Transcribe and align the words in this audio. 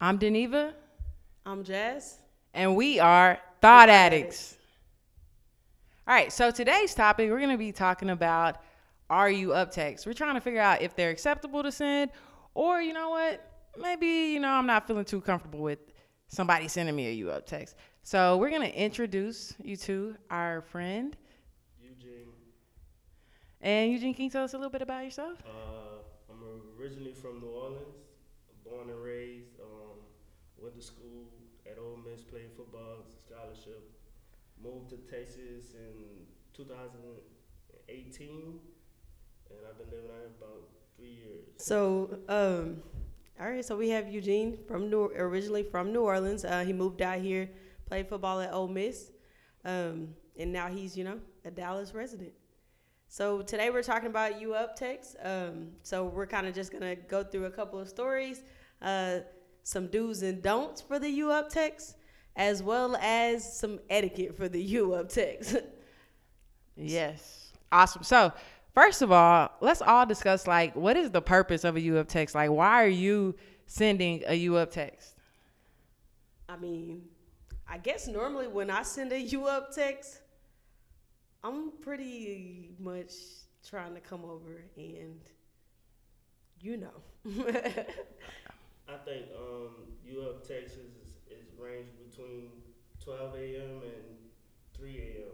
I'm 0.00 0.18
Deneva, 0.18 0.72
I'm 1.44 1.64
Jazz. 1.64 2.18
and 2.54 2.76
we 2.76 3.00
are 3.00 3.38
Thought 3.60 3.88
Addicts. 3.88 4.56
All 6.06 6.14
right, 6.14 6.32
so 6.32 6.50
today's 6.50 6.94
topic, 6.94 7.30
we're 7.30 7.38
going 7.38 7.50
to 7.50 7.58
be 7.58 7.72
talking 7.72 8.10
about 8.10 8.58
are 9.10 9.30
you 9.30 9.54
up 9.54 9.70
text? 9.72 10.06
We're 10.06 10.12
trying 10.12 10.34
to 10.34 10.40
figure 10.40 10.60
out 10.60 10.82
if 10.82 10.94
they're 10.94 11.10
acceptable 11.10 11.62
to 11.62 11.72
send, 11.72 12.10
or 12.54 12.80
you 12.80 12.92
know 12.92 13.10
what? 13.10 13.42
Maybe, 13.80 14.06
you 14.06 14.40
know, 14.40 14.50
I'm 14.50 14.66
not 14.66 14.86
feeling 14.86 15.04
too 15.04 15.20
comfortable 15.20 15.60
with 15.60 15.78
somebody 16.28 16.68
sending 16.68 16.94
me 16.94 17.08
a 17.08 17.12
you 17.12 17.30
up 17.30 17.46
text. 17.46 17.74
So 18.02 18.36
we're 18.36 18.50
going 18.50 18.62
to 18.62 18.74
introduce 18.80 19.54
you 19.62 19.76
to 19.78 20.14
our 20.30 20.60
friend. 20.62 21.16
Eugene. 21.82 22.28
And 23.62 23.90
Eugene, 23.92 24.14
can 24.14 24.24
you 24.24 24.30
tell 24.30 24.44
us 24.44 24.52
a 24.52 24.58
little 24.58 24.70
bit 24.70 24.82
about 24.82 25.04
yourself? 25.04 25.38
Uh, 25.44 26.02
I'm 26.30 26.40
originally 26.78 27.12
from 27.14 27.40
New 27.40 27.48
Orleans, 27.48 27.96
born 28.64 28.90
and 28.90 29.02
raised. 29.02 29.58
Um, 29.60 29.96
went 30.60 30.74
to 30.74 30.82
school 30.82 31.24
Miss, 32.18 32.26
played 32.30 32.50
football, 32.56 33.04
scholarship. 33.26 33.90
Moved 34.62 34.90
to 34.90 34.96
Texas 34.96 35.74
in 35.74 36.26
2018, 36.52 38.60
and 39.50 39.58
I've 39.68 39.78
been 39.78 39.86
living 39.86 40.10
out 40.10 40.18
here 40.18 40.30
about 40.40 40.68
three 40.96 41.10
years. 41.10 41.44
So, 41.58 42.18
um, 42.28 42.82
all 43.40 43.48
right. 43.48 43.64
So 43.64 43.76
we 43.76 43.88
have 43.90 44.08
Eugene 44.08 44.58
from 44.66 44.90
New, 44.90 45.12
originally 45.16 45.62
from 45.62 45.92
New 45.92 46.02
Orleans. 46.02 46.44
Uh, 46.44 46.64
he 46.64 46.72
moved 46.72 47.02
out 47.02 47.20
here, 47.20 47.48
played 47.86 48.08
football 48.08 48.40
at 48.40 48.52
Ole 48.52 48.66
Miss, 48.66 49.12
um, 49.64 50.08
and 50.36 50.52
now 50.52 50.66
he's 50.66 50.96
you 50.96 51.04
know 51.04 51.20
a 51.44 51.52
Dallas 51.52 51.94
resident. 51.94 52.32
So 53.06 53.42
today 53.42 53.70
we're 53.70 53.82
talking 53.82 54.08
about 54.08 54.40
you 54.40 54.54
up 54.54 54.74
text. 54.74 55.14
Um, 55.22 55.68
so 55.84 56.06
we're 56.06 56.26
kind 56.26 56.48
of 56.48 56.54
just 56.54 56.72
gonna 56.72 56.96
go 56.96 57.22
through 57.22 57.44
a 57.44 57.50
couple 57.50 57.78
of 57.78 57.88
stories, 57.88 58.42
uh, 58.82 59.20
some 59.62 59.86
do's 59.86 60.22
and 60.22 60.42
don'ts 60.42 60.80
for 60.80 60.98
the 60.98 61.08
you 61.08 61.30
up 61.30 61.48
text, 61.48 61.94
as 62.38 62.62
well 62.62 62.96
as 62.96 63.58
some 63.58 63.80
etiquette 63.90 64.36
for 64.36 64.48
the 64.48 64.62
you 64.62 64.94
up 64.94 65.10
text. 65.10 65.56
Yes. 66.76 67.52
Awesome. 67.72 68.04
So, 68.04 68.32
first 68.72 69.02
of 69.02 69.10
all, 69.10 69.50
let's 69.60 69.82
all 69.82 70.06
discuss 70.06 70.46
like 70.46 70.76
what 70.76 70.96
is 70.96 71.10
the 71.10 71.20
purpose 71.20 71.64
of 71.64 71.74
a 71.74 71.80
U 71.80 71.98
up 71.98 72.06
text? 72.06 72.36
Like 72.36 72.50
why 72.50 72.82
are 72.84 72.88
you 72.88 73.34
sending 73.66 74.22
a 74.26 74.34
U 74.34 74.56
up 74.56 74.70
text? 74.70 75.16
I 76.48 76.56
mean, 76.56 77.02
I 77.68 77.78
guess 77.78 78.06
normally 78.06 78.46
when 78.46 78.70
I 78.70 78.84
send 78.84 79.12
a 79.12 79.20
you 79.20 79.46
up 79.46 79.74
text, 79.74 80.20
I'm 81.42 81.72
pretty 81.82 82.70
much 82.78 83.12
trying 83.68 83.94
to 83.94 84.00
come 84.00 84.24
over 84.24 84.62
and 84.76 85.20
you 86.60 86.76
know. 86.76 87.02
I 88.88 88.96
think 89.04 89.26
um, 89.36 89.70
you 90.06 90.22
up 90.22 90.46
Texas 90.46 90.94
is, 91.02 91.07
is 91.58 91.64
ranged 91.64 91.90
between 92.10 92.50
12 93.04 93.34
a.m. 93.34 93.82
and 93.82 94.04
3 94.76 94.96
a.m. 94.98 95.32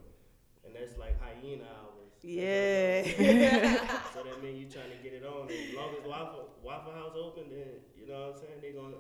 and 0.65 0.75
that's 0.75 0.99
like 0.99 1.21
hyena 1.21 1.65
hours. 1.65 2.13
yeah. 2.23 3.03
so 4.15 4.23
that 4.23 4.43
means 4.43 4.61
you're 4.61 4.83
trying 4.83 4.97
to 4.97 5.03
get 5.03 5.13
it 5.13 5.25
on. 5.27 5.49
As 5.51 5.75
long 5.77 5.95
as 6.01 6.07
Waffle 6.07 6.49
Waffle 6.63 6.93
House 6.93 7.13
open, 7.17 7.45
then 7.51 7.67
you 7.99 8.07
know 8.07 8.29
what 8.29 8.35
I'm 8.37 8.41
saying. 8.41 8.61
They 8.63 8.73
gonna 8.73 8.97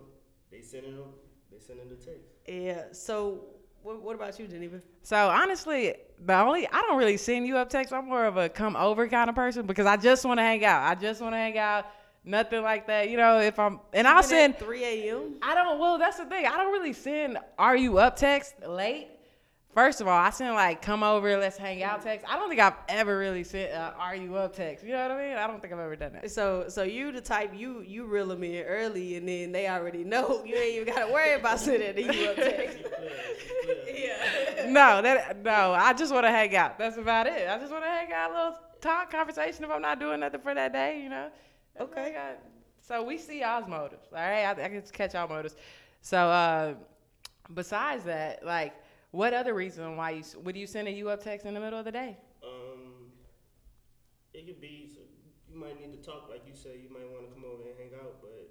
they 0.50 0.61
sending 0.61 0.97
them 0.97 1.08
they 1.50 1.58
sending 1.58 1.89
the 1.89 1.97
text. 1.97 2.30
yeah. 2.47 2.84
So 2.92 3.45
what, 3.83 4.02
what 4.02 4.14
about 4.14 4.39
you, 4.39 4.47
Geneva? 4.47 4.80
So 5.02 5.17
honestly, 5.28 5.95
the 6.25 6.34
only 6.41 6.67
I 6.69 6.83
don't 6.83 6.98
really 6.98 7.17
send 7.17 7.47
you 7.47 7.56
up 7.56 7.70
text. 7.70 7.92
I'm 7.92 8.08
more 8.08 8.27
of 8.27 8.36
a 8.36 8.48
come 8.48 8.77
over 8.77 9.08
kind 9.08 9.28
of 9.30 9.36
person 9.36 9.67
because 9.67 9.86
I 9.86 9.97
just 9.97 10.25
want 10.25 10.39
to 10.39 10.42
hang 10.42 10.64
out. 10.64 10.83
I 10.83 10.95
just 10.95 11.20
want 11.20 11.34
to 11.34 11.39
hang 11.39 11.56
out. 11.58 11.86
Nothing 12.25 12.62
like 12.62 12.86
that. 12.86 13.11
You 13.11 13.19
know, 13.19 13.39
if 13.41 13.58
I'm 13.58 13.80
and 13.92 14.08
I'll 14.08 14.22
send 14.22 14.55
at 14.55 14.61
3 14.61 14.84
a.m. 14.84 15.34
I 15.42 15.55
don't. 15.55 15.78
Well, 15.78 15.98
that's 15.98 16.17
the 16.17 16.25
thing. 16.25 16.47
I 16.47 16.56
don't 16.56 16.72
really 16.72 16.94
send 16.94 17.39
"Are 17.58 17.77
you 17.77 17.98
up?" 17.98 18.17
text 18.17 18.55
late. 18.67 19.08
First 19.75 20.00
of 20.00 20.06
all, 20.06 20.17
I 20.17 20.30
send 20.30 20.55
like 20.55 20.80
"Come 20.80 21.02
over, 21.02 21.36
let's 21.36 21.58
hang 21.58 21.83
out" 21.83 22.00
text. 22.00 22.25
I 22.27 22.36
don't 22.36 22.48
think 22.48 22.62
I've 22.62 22.77
ever 22.89 23.19
really 23.19 23.45
sent 23.45 23.73
uh, 23.74 23.92
"Are 23.98 24.17
you 24.17 24.36
up?" 24.36 24.57
text. 24.57 24.85
You 24.86 24.92
know 24.92 25.02
what 25.02 25.11
I 25.11 25.29
mean? 25.29 25.36
I 25.36 25.46
don't 25.46 25.61
think 25.61 25.74
I've 25.74 25.80
ever 25.80 25.96
done 25.96 26.12
that. 26.14 26.30
So 26.30 26.64
so 26.68 26.83
you 26.83 27.12
the 27.12 27.20
type 27.20 27.52
you 27.55 27.83
you 27.83 28.07
reel 28.07 28.29
them 28.29 28.42
in 28.42 28.64
early 28.64 29.17
and 29.17 29.29
then 29.29 29.52
they 29.52 29.68
already 29.68 30.02
know 30.05 30.42
you 30.46 30.55
ain't 30.55 30.80
even 30.80 30.95
gotta 30.95 31.12
worry 31.12 31.35
about 31.35 31.61
sending 31.61 31.95
the 31.95 32.02
you 32.05 32.30
up 32.30 32.36
text. 32.36 32.79
She 32.79 32.85
clear, 32.85 33.11
she 33.39 33.67
clear. 33.85 34.06
yeah. 34.06 34.67
No, 34.70 35.02
that 35.02 35.42
no. 35.42 35.74
I 35.74 35.92
just 35.92 36.11
want 36.11 36.24
to 36.24 36.30
hang 36.30 36.56
out. 36.56 36.79
That's 36.79 36.96
about 36.96 37.27
it. 37.27 37.48
I 37.51 37.58
just 37.58 37.70
want 37.70 37.85
to 37.85 37.91
hang 37.91 38.11
out, 38.14 38.30
a 38.30 38.35
little 38.35 38.58
talk, 38.80 39.11
conversation. 39.11 39.62
If 39.64 39.70
I'm 39.70 39.83
not 39.83 40.01
doing 40.01 40.20
nothing 40.20 40.41
for 40.41 40.55
that 40.55 40.73
day, 40.73 41.02
you 41.02 41.11
know. 41.11 41.29
That's 41.77 41.90
what 41.90 41.98
I 41.98 42.02
Okay. 42.02 42.12
got. 42.12 42.39
So 42.80 43.02
we 43.02 43.18
see 43.18 43.40
y'all's 43.40 43.67
motives. 43.68 44.08
All 44.12 44.18
right, 44.18 44.45
I, 44.45 44.51
I 44.51 44.68
can 44.68 44.83
catch 44.92 45.14
y'all 45.14 45.29
motives. 45.29 45.57
So 46.01 46.18
uh, 46.18 46.74
besides 47.55 48.05
that, 48.05 48.45
like, 48.45 48.74
what 49.11 49.33
other 49.33 49.55
reason 49.55 49.96
why 49.96 50.11
you 50.11 50.24
would 50.42 50.57
you 50.57 50.67
send 50.67 50.89
a 50.89 50.90
you 50.90 51.08
up 51.08 51.23
text 51.23 51.46
in 51.46 51.55
the 51.55 51.61
middle 51.61 51.79
of 51.79 51.85
the 51.85 51.92
day? 51.92 52.17
Um, 52.42 53.12
it 54.33 54.46
could 54.46 54.61
be 54.61 54.89
so 54.92 55.01
you 55.48 55.58
might 55.58 55.80
need 55.80 55.92
to 55.92 56.05
talk 56.05 56.29
like 56.29 56.42
you 56.46 56.55
say. 56.55 56.80
You 56.83 56.92
might 56.92 57.08
want 57.11 57.29
to 57.29 57.35
come 57.35 57.45
over 57.45 57.62
and 57.62 57.73
hang 57.79 57.98
out, 58.01 58.17
but 58.20 58.51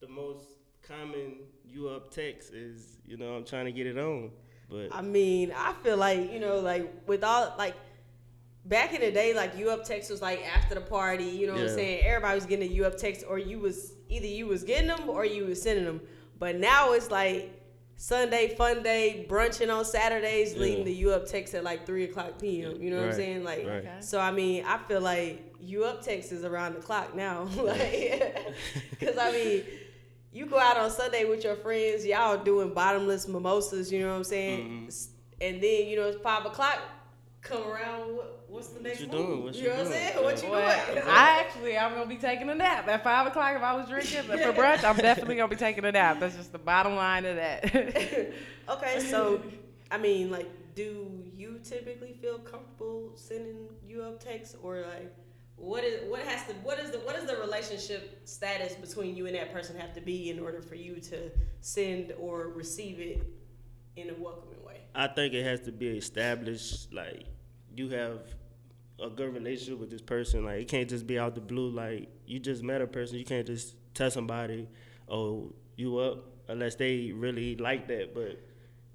the 0.00 0.08
most 0.08 0.46
common 0.82 1.34
you 1.64 1.88
up 1.88 2.10
text 2.10 2.54
is 2.54 2.98
you 3.04 3.16
know 3.16 3.34
I'm 3.34 3.44
trying 3.44 3.66
to 3.66 3.72
get 3.72 3.86
it 3.86 3.98
on. 3.98 4.30
But 4.70 4.88
I 4.92 5.02
mean, 5.02 5.52
I 5.56 5.72
feel 5.82 5.96
like, 5.96 6.32
you 6.32 6.40
know, 6.40 6.60
like 6.60 6.90
with 7.06 7.24
all 7.24 7.54
like 7.58 7.74
back 8.64 8.94
in 8.94 9.00
the 9.00 9.10
day, 9.10 9.34
like 9.34 9.56
you 9.56 9.70
up 9.70 9.84
text 9.84 10.10
was 10.10 10.22
like 10.22 10.44
after 10.46 10.74
the 10.74 10.80
party, 10.80 11.24
you 11.24 11.46
know 11.46 11.54
what 11.54 11.62
I'm 11.62 11.68
saying? 11.68 12.04
Everybody 12.04 12.34
was 12.34 12.46
getting 12.46 12.68
a 12.68 12.72
you 12.72 12.84
up 12.84 12.96
text 12.96 13.24
or 13.28 13.38
you 13.38 13.58
was 13.58 13.94
either 14.08 14.26
you 14.26 14.46
was 14.46 14.64
getting 14.64 14.88
them 14.88 15.08
or 15.08 15.24
you 15.24 15.46
was 15.46 15.62
sending 15.62 15.84
them. 15.84 16.00
But 16.38 16.56
now 16.56 16.92
it's 16.92 17.10
like 17.10 17.54
Sunday 17.96 18.54
fun 18.54 18.82
day, 18.82 19.26
brunching 19.28 19.70
on 19.70 19.84
Saturdays, 19.84 20.54
Yeah. 20.54 20.60
leading 20.60 20.84
the 20.84 20.92
you 20.92 21.12
up 21.12 21.26
text 21.26 21.54
at 21.54 21.64
like 21.64 21.84
three 21.84 22.04
o'clock 22.04 22.38
PM. 22.38 22.80
You 22.80 22.90
know 22.90 22.98
what 22.98 23.06
I'm 23.06 23.12
saying? 23.12 23.44
Like 23.44 23.66
right. 23.66 24.04
So 24.04 24.20
I 24.20 24.30
mean, 24.30 24.64
I 24.64 24.78
feel 24.78 25.00
like 25.00 25.54
you 25.60 25.84
up 25.84 26.02
text 26.02 26.30
is 26.30 26.44
around 26.44 26.74
the 26.74 26.80
clock 26.80 27.14
now. 27.14 27.42
like 27.56 28.54
cause 29.00 29.18
I 29.18 29.32
mean 29.32 29.62
you 30.32 30.46
go 30.46 30.58
out 30.58 30.76
on 30.76 30.90
Sunday 30.90 31.24
with 31.24 31.42
your 31.42 31.56
friends, 31.56 32.04
y'all 32.04 32.36
doing 32.36 32.72
bottomless 32.74 33.26
mimosas, 33.26 33.90
you 33.90 34.00
know 34.00 34.10
what 34.10 34.16
I'm 34.16 34.24
saying? 34.24 34.68
Mm-hmm. 34.68 34.88
And 35.40 35.62
then, 35.62 35.86
you 35.86 35.96
know, 35.96 36.08
it's 36.08 36.20
five 36.20 36.44
o'clock, 36.44 36.78
come 37.40 37.62
around, 37.62 38.16
what, 38.16 38.37
what's 38.48 38.68
the 38.68 38.74
What 38.74 38.82
next 38.84 39.00
you 39.00 39.06
move? 39.08 39.16
doing? 39.16 39.42
What 39.44 39.54
you 39.54 39.62
you 39.62 39.68
know 39.68 39.74
what 39.74 39.80
I'm 39.80 39.86
doing? 39.86 39.98
saying? 39.98 40.24
What 40.24 40.42
you 40.42 40.50
Well, 40.50 40.86
doing? 40.86 41.02
I 41.06 41.40
actually 41.40 41.78
I'm 41.78 41.94
gonna 41.94 42.06
be 42.06 42.16
taking 42.16 42.48
a 42.48 42.54
nap 42.54 42.88
at 42.88 43.04
five 43.04 43.26
o'clock 43.26 43.54
if 43.56 43.62
I 43.62 43.74
was 43.74 43.88
drinking, 43.88 44.22
but 44.28 44.40
for 44.40 44.52
brunch 44.52 44.84
I'm 44.84 44.96
definitely 44.96 45.36
gonna 45.36 45.48
be 45.48 45.56
taking 45.56 45.84
a 45.84 45.92
nap. 45.92 46.18
That's 46.20 46.36
just 46.36 46.52
the 46.52 46.58
bottom 46.58 46.96
line 46.96 47.24
of 47.24 47.36
that. 47.36 47.64
okay, 48.68 49.00
so, 49.00 49.42
I 49.90 49.98
mean, 49.98 50.30
like, 50.30 50.48
do 50.74 51.22
you 51.36 51.60
typically 51.64 52.12
feel 52.20 52.38
comfortable 52.38 53.12
sending 53.14 53.68
you 53.86 54.02
up 54.02 54.22
texts 54.22 54.56
or 54.62 54.80
like, 54.82 55.14
what 55.56 55.82
is 55.82 56.08
what 56.08 56.20
has 56.20 56.46
to 56.46 56.52
what 56.62 56.78
is 56.78 56.90
the 56.92 56.98
what 57.00 57.16
is 57.16 57.24
the 57.24 57.36
relationship 57.36 58.20
status 58.24 58.74
between 58.74 59.16
you 59.16 59.26
and 59.26 59.34
that 59.34 59.52
person 59.52 59.76
have 59.76 59.92
to 59.94 60.00
be 60.00 60.30
in 60.30 60.38
order 60.38 60.62
for 60.62 60.76
you 60.76 61.00
to 61.00 61.30
send 61.60 62.12
or 62.18 62.48
receive 62.48 63.00
it 63.00 63.26
in 63.96 64.10
a 64.10 64.14
welcoming 64.14 64.62
way? 64.64 64.80
I 64.94 65.08
think 65.08 65.34
it 65.34 65.42
has 65.44 65.60
to 65.62 65.72
be 65.72 65.88
established. 65.88 66.92
Like 66.92 67.24
you 67.74 67.88
have 67.90 68.20
a 69.02 69.08
good 69.10 69.32
relationship 69.32 69.78
with 69.78 69.90
this 69.90 70.00
person. 70.02 70.44
Like 70.44 70.60
it 70.62 70.68
can't 70.68 70.88
just 70.88 71.06
be 71.06 71.18
out 71.18 71.34
the 71.34 71.40
blue. 71.40 71.70
Like 71.70 72.08
you 72.26 72.38
just 72.38 72.62
met 72.62 72.80
a 72.82 72.86
person. 72.86 73.18
You 73.18 73.24
can't 73.24 73.46
just 73.46 73.74
tell 73.94 74.10
somebody, 74.10 74.68
"Oh, 75.08 75.52
you 75.76 75.98
up," 75.98 76.24
unless 76.48 76.74
they 76.76 77.12
really 77.12 77.56
like 77.56 77.88
that. 77.88 78.14
But 78.14 78.40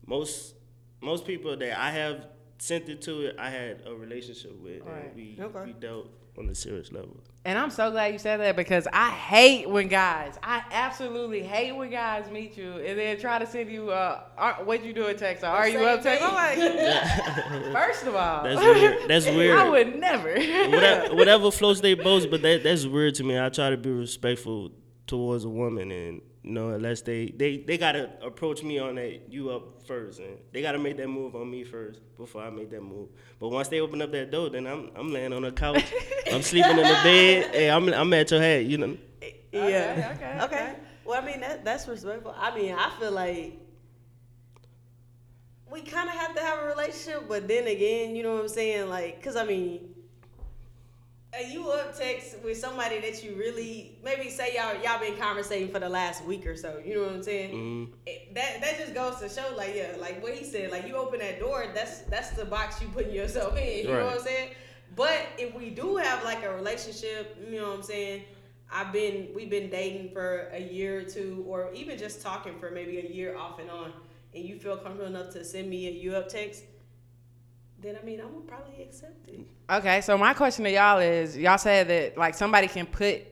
most 0.05 0.55
most 1.01 1.25
people 1.25 1.55
that 1.57 1.79
I 1.79 1.91
have 1.91 2.27
sent 2.57 2.87
it 2.89 3.01
to, 3.03 3.27
it 3.27 3.35
I 3.37 3.49
had 3.49 3.81
a 3.85 3.93
relationship 3.93 4.57
with, 4.61 4.81
Right. 4.83 5.05
and 5.05 5.15
we 5.15 5.37
Okay. 5.39 5.65
we 5.65 5.73
dealt 5.73 6.09
on 6.37 6.49
a 6.49 6.55
serious 6.55 6.91
level. 6.91 7.17
And 7.45 7.59
I'm 7.59 7.69
so 7.69 7.91
glad 7.91 8.13
you 8.13 8.19
said 8.19 8.39
that 8.39 8.55
because 8.55 8.87
I 8.93 9.09
hate 9.09 9.69
when 9.69 9.89
guys, 9.89 10.37
I 10.41 10.63
absolutely 10.71 11.43
hate 11.43 11.73
when 11.73 11.91
guys 11.91 12.31
meet 12.31 12.57
you 12.57 12.77
and 12.77 12.97
then 12.97 13.19
try 13.19 13.37
to 13.37 13.45
send 13.45 13.69
you, 13.69 13.91
uh, 13.91 14.21
are, 14.37 14.53
what 14.63 14.83
you 14.85 14.93
do 14.93 15.07
in 15.07 15.17
Texas? 15.17 15.43
are 15.43 15.67
you 15.67 15.79
up 15.79 16.01
text? 16.01 16.23
I'm 16.23 16.33
like, 16.33 17.73
first 17.73 18.05
of 18.05 18.15
all, 18.15 18.43
That's 18.43 18.61
weird. 18.61 19.09
That's 19.09 19.25
weird. 19.27 19.57
I 19.57 19.69
would 19.69 19.99
never. 19.99 20.33
whatever, 20.33 21.15
whatever 21.15 21.51
floats 21.51 21.81
their 21.81 21.97
boats, 21.97 22.25
but 22.25 22.41
that 22.43 22.63
that's 22.63 22.85
weird 22.85 23.15
to 23.15 23.23
me. 23.25 23.37
I 23.37 23.49
try 23.49 23.69
to 23.69 23.77
be 23.77 23.91
respectful 23.91 24.71
towards 25.05 25.43
a 25.43 25.49
woman, 25.49 25.91
and 25.91 26.21
you 26.43 26.51
know, 26.51 26.69
unless 26.71 27.01
they 27.01 27.27
they 27.27 27.57
they 27.57 27.77
gotta 27.77 28.09
approach 28.21 28.63
me 28.63 28.77
on 28.77 28.95
that 28.95 29.31
you 29.31 29.49
up 29.49 29.81
first, 29.87 30.19
and 30.19 30.37
they 30.51 30.61
gotta 30.61 30.77
make 30.79 30.97
that 30.97 31.07
move 31.07 31.35
on 31.35 31.49
me 31.49 31.63
first 31.63 32.01
before 32.17 32.43
I 32.43 32.49
make 32.49 32.69
that 32.71 32.81
move. 32.83 33.09
But 33.39 33.49
once 33.49 33.69
they 33.69 33.79
open 33.79 34.01
up 34.01 34.11
that 34.11 34.29
door, 34.31 34.49
then 34.49 34.67
I'm 34.67 34.91
I'm 34.95 35.11
laying 35.11 35.31
on 35.33 35.43
the 35.43 35.51
couch, 35.51 35.83
I'm 36.31 36.41
sleeping 36.41 36.71
in 36.71 36.77
the 36.77 36.83
bed. 36.83 37.55
Hey, 37.55 37.69
I'm 37.71 37.87
I'm 37.93 38.13
at 38.13 38.29
your 38.29 38.41
head, 38.41 38.67
you 38.67 38.77
know. 38.77 38.97
Yeah. 39.51 40.13
okay, 40.15 40.35
Okay. 40.35 40.45
okay. 40.45 40.75
Well, 41.05 41.21
I 41.21 41.25
mean 41.25 41.39
that 41.41 41.63
that's 41.63 41.87
respectful. 41.87 42.35
I 42.37 42.53
mean, 42.55 42.75
I 42.75 42.89
feel 42.99 43.11
like 43.11 43.59
we 45.71 45.81
kind 45.81 46.09
of 46.09 46.15
have 46.15 46.35
to 46.35 46.41
have 46.41 46.59
a 46.63 46.65
relationship, 46.67 47.27
but 47.27 47.47
then 47.47 47.67
again, 47.67 48.15
you 48.15 48.23
know 48.23 48.33
what 48.33 48.41
I'm 48.41 48.47
saying? 48.49 48.89
Like, 48.89 49.23
cause 49.23 49.35
I 49.35 49.43
mean, 49.45 49.92
a 49.92 49.92
you 51.49 51.69
up 51.71 51.97
text 51.97 52.37
with 52.43 52.57
somebody 52.57 52.99
that 52.99 53.23
you 53.23 53.35
really 53.35 53.97
maybe 54.03 54.29
say 54.29 54.55
y'all 54.55 54.75
y'all 54.83 54.99
been 54.99 55.15
conversating 55.17 55.69
for 55.71 55.79
the 55.79 55.89
last 55.89 56.23
week 56.25 56.45
or 56.45 56.55
so. 56.55 56.81
You 56.85 56.95
know 56.95 57.01
what 57.03 57.11
I'm 57.13 57.23
saying? 57.23 57.51
Mhm. 57.53 57.89
It- 58.05 58.33
that 58.35 58.61
that 58.61 58.77
just 58.77 58.93
goes 58.93 59.17
to 59.19 59.29
show, 59.29 59.55
like 59.55 59.75
yeah, 59.75 59.95
like 59.99 60.21
what 60.21 60.33
he 60.33 60.43
said. 60.43 60.71
Like 60.71 60.87
you 60.87 60.95
open 60.95 61.19
that 61.19 61.39
door, 61.39 61.65
that's 61.73 61.99
that's 62.01 62.31
the 62.31 62.45
box 62.45 62.81
you 62.81 62.87
putting 62.89 63.13
yourself 63.13 63.57
in. 63.57 63.79
You 63.79 63.83
know 63.93 64.05
what 64.05 64.15
I'm 64.17 64.21
saying? 64.23 64.49
But 64.95 65.21
if 65.39 65.55
we 65.55 65.71
do 65.71 65.95
have 65.97 66.23
like 66.23 66.43
a 66.43 66.53
relationship, 66.53 67.35
you 67.49 67.59
know 67.59 67.69
what 67.69 67.77
I'm 67.77 67.83
saying? 67.83 68.23
I've 68.71 68.91
been 68.93 69.29
we've 69.35 69.49
been 69.49 69.69
dating 69.69 70.11
for 70.11 70.49
a 70.51 70.59
year 70.61 70.99
or 70.99 71.03
two, 71.03 71.43
or 71.47 71.71
even 71.73 71.97
just 71.97 72.21
talking 72.21 72.59
for 72.59 72.69
maybe 72.71 72.99
a 72.99 73.09
year 73.11 73.35
off 73.37 73.59
and 73.59 73.69
on, 73.71 73.91
and 74.35 74.43
you 74.43 74.57
feel 74.59 74.77
comfortable 74.77 75.05
enough 75.15 75.31
to 75.33 75.43
send 75.43 75.69
me 75.69 75.87
a 75.87 75.91
you 75.91 76.15
up 76.15 76.27
text. 76.29 76.63
Then 77.83 77.97
I 78.01 78.05
mean, 78.05 78.21
I'm 78.21 78.31
gonna 78.31 78.45
probably 78.45 78.81
accept 78.81 79.27
it. 79.27 79.41
Okay, 79.69 80.01
so 80.01 80.17
my 80.17 80.33
question 80.33 80.63
to 80.63 80.71
y'all 80.71 80.99
is: 80.99 81.37
Y'all 81.37 81.57
said 81.57 81.87
that 81.89 82.17
like 82.17 82.33
somebody 82.33 82.67
can 82.67 82.85
put 82.85 83.23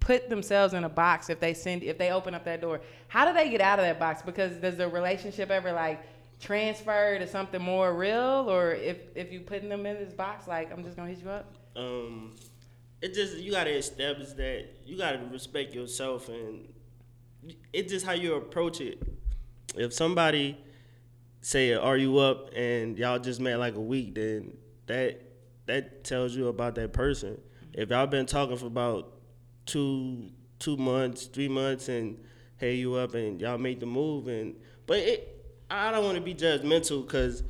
put 0.00 0.28
themselves 0.28 0.74
in 0.74 0.84
a 0.84 0.88
box 0.88 1.30
if 1.30 1.40
they 1.40 1.54
send 1.54 1.82
if 1.82 1.98
they 1.98 2.10
open 2.10 2.34
up 2.34 2.44
that 2.44 2.60
door. 2.60 2.80
How 3.08 3.26
do 3.26 3.32
they 3.32 3.48
get 3.48 3.60
out 3.60 3.78
of 3.78 3.84
that 3.86 3.98
box? 3.98 4.22
Because 4.22 4.56
does 4.58 4.76
the 4.76 4.88
relationship 4.88 5.50
ever 5.50 5.72
like 5.72 6.02
transfer 6.40 7.18
to 7.18 7.26
something 7.26 7.62
more 7.62 7.94
real, 7.94 8.46
or 8.48 8.72
if 8.72 8.98
if 9.14 9.32
you 9.32 9.40
putting 9.40 9.70
them 9.70 9.86
in 9.86 9.96
this 9.96 10.12
box, 10.12 10.46
like 10.46 10.70
I'm 10.70 10.84
just 10.84 10.96
gonna 10.96 11.08
hit 11.08 11.22
you 11.22 11.30
up? 11.30 11.54
um, 11.76 12.34
it 13.02 13.14
just 13.14 13.36
you 13.36 13.52
gotta 13.52 13.74
establish 13.76 14.30
that 14.30 14.64
you 14.84 14.96
gotta 14.96 15.20
respect 15.30 15.74
yourself 15.74 16.28
and 16.28 16.66
it's 17.72 17.92
just 17.92 18.06
how 18.06 18.12
you 18.12 18.34
approach 18.34 18.80
it. 18.80 19.02
If 19.76 19.92
somebody 19.92 20.58
say, 21.46 21.74
"Are 21.74 21.96
you 21.96 22.18
up?" 22.18 22.50
and 22.56 22.98
y'all 22.98 23.20
just 23.20 23.40
met 23.40 23.58
like 23.60 23.76
a 23.76 23.80
week, 23.80 24.16
then 24.16 24.56
that 24.86 25.22
that 25.66 26.02
tells 26.02 26.34
you 26.34 26.48
about 26.48 26.74
that 26.74 26.92
person. 26.92 27.40
If 27.72 27.90
y'all 27.90 28.06
been 28.08 28.26
talking 28.26 28.56
for 28.56 28.66
about 28.66 29.12
two 29.64 30.30
two 30.58 30.76
months, 30.76 31.26
three 31.26 31.48
months, 31.48 31.88
and 31.88 32.18
hey, 32.56 32.74
you 32.74 32.94
up, 32.94 33.14
and 33.14 33.40
y'all 33.40 33.58
make 33.58 33.78
the 33.78 33.86
move, 33.86 34.26
and 34.26 34.56
but 34.86 34.98
it, 34.98 35.44
I 35.70 35.92
don't 35.92 36.04
want 36.04 36.16
to 36.16 36.20
be 36.22 36.34
judgmental 36.34 37.06
because 37.06 37.44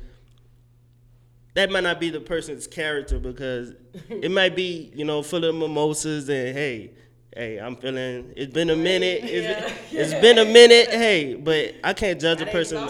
that 1.55 1.71
might 1.71 1.83
not 1.83 1.99
be 1.99 2.11
the 2.11 2.19
person's 2.19 2.67
character 2.67 3.17
because 3.17 3.73
it 4.09 4.29
might 4.29 4.55
be 4.55 4.91
you 4.95 5.05
know 5.05 5.23
full 5.23 5.43
of 5.43 5.55
mimosas 5.55 6.29
and 6.29 6.55
hey 6.55 6.91
hey 7.37 7.59
i'm 7.59 7.75
feeling 7.75 8.33
it's 8.35 8.51
been 8.51 8.69
a 8.71 8.75
minute. 8.75 9.21
It's, 9.23 9.91
Yeah. 9.91 10.01
it's 10.01 10.13
been 10.15 10.39
a 10.39 10.45
minute. 10.45 10.89
Hey 10.91 11.35
but 11.35 11.75
i 11.83 11.93
can't 11.93 12.19
judge 12.19 12.41
a 12.41 12.49
I 12.49 12.51
person 12.51 12.89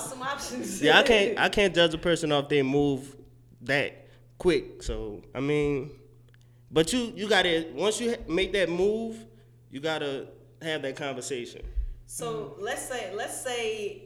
yeah 0.81 0.99
i 0.99 1.03
can't 1.03 1.37
i 1.45 1.49
can't 1.49 1.75
judge 1.75 1.93
a 1.93 1.97
person 1.97 2.31
off 2.31 2.47
their 2.49 2.63
move 2.63 3.15
that 3.61 4.07
quick. 4.37 4.81
So 4.83 5.21
i 5.35 5.39
mean 5.41 5.91
but 6.71 6.93
you 6.93 7.11
you 7.15 7.27
gotta 7.27 7.67
once 7.73 7.99
you 7.99 8.15
make 8.27 8.53
that 8.53 8.69
move 8.69 9.25
you 9.69 9.79
gotta 9.81 10.27
have 10.61 10.81
that 10.83 10.95
conversation. 10.95 11.61
So 12.05 12.55
let's 12.59 12.87
say 12.87 13.13
let's 13.13 13.41
say 13.41 14.03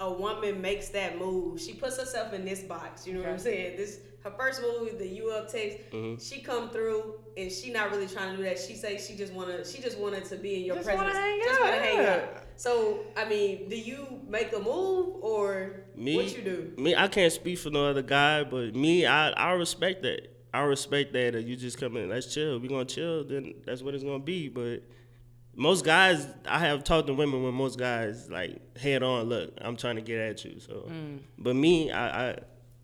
a 0.00 0.12
woman 0.12 0.60
makes 0.60 0.88
that 0.90 1.18
move. 1.18 1.60
She 1.60 1.74
puts 1.74 1.98
herself 1.98 2.32
in 2.32 2.44
this 2.44 2.60
box. 2.60 3.06
You 3.06 3.14
know 3.14 3.20
what 3.20 3.30
I'm 3.30 3.38
saying? 3.38 3.76
This 3.76 4.00
her 4.24 4.32
first 4.36 4.60
move 4.60 4.88
is 4.88 4.98
the 4.98 5.06
you 5.06 5.30
up 5.30 5.50
text. 5.50 5.78
Mm-hmm. 5.92 6.20
She 6.20 6.42
come 6.42 6.68
through 6.70 7.14
and 7.36 7.50
she 7.50 7.70
not 7.72 7.90
really 7.92 8.08
trying 8.08 8.32
to 8.32 8.36
do 8.36 8.42
that. 8.42 8.58
She 8.58 8.74
say 8.74 8.98
she 8.98 9.16
just 9.16 9.32
wanna 9.32 9.64
she 9.64 9.80
just 9.80 9.98
wanted 9.98 10.24
to 10.26 10.36
be 10.36 10.56
in 10.56 10.64
your 10.64 10.76
Just 10.76 10.88
presence. 10.88 11.06
wanna 11.06 11.18
hang 11.18 11.40
just 11.44 11.60
out, 11.60 11.64
wanna 11.64 11.82
hang 11.82 11.98
out. 12.06 12.22
So 12.56 13.00
I 13.16 13.28
mean, 13.28 13.68
do 13.68 13.76
you 13.76 14.20
make 14.28 14.52
a 14.52 14.58
move 14.58 15.16
or 15.20 15.84
me 15.94 16.16
what 16.16 16.36
you 16.36 16.42
do? 16.42 16.72
me 16.76 16.94
i 16.94 17.08
can't 17.08 17.32
speak 17.32 17.58
for 17.58 17.70
no 17.70 17.86
other 17.86 18.02
guy 18.02 18.44
but 18.44 18.74
me 18.74 19.06
i 19.06 19.30
i 19.30 19.52
respect 19.52 20.02
that 20.02 20.28
i 20.52 20.60
respect 20.60 21.12
that 21.14 21.32
that 21.32 21.42
you 21.44 21.56
just 21.56 21.78
come 21.80 21.96
in 21.96 22.08
let's 22.10 22.32
chill 22.34 22.58
we 22.58 22.68
gonna 22.68 22.84
chill 22.84 23.24
then 23.24 23.54
that's 23.64 23.80
what 23.82 23.94
it's 23.94 24.04
gonna 24.04 24.18
be 24.18 24.48
but 24.48 24.82
most 25.56 25.84
guys 25.84 26.26
i 26.46 26.58
have 26.58 26.84
talked 26.84 27.06
to 27.08 27.14
women 27.14 27.42
when 27.42 27.54
most 27.54 27.78
guys 27.78 28.30
like 28.30 28.60
head 28.76 29.02
on 29.02 29.24
look 29.24 29.52
i'm 29.60 29.76
trying 29.76 29.96
to 29.96 30.02
get 30.02 30.18
at 30.18 30.44
you 30.44 30.60
so 30.60 30.86
mm. 30.88 31.18
but 31.38 31.56
me 31.56 31.90
i 31.90 32.30
i 32.30 32.38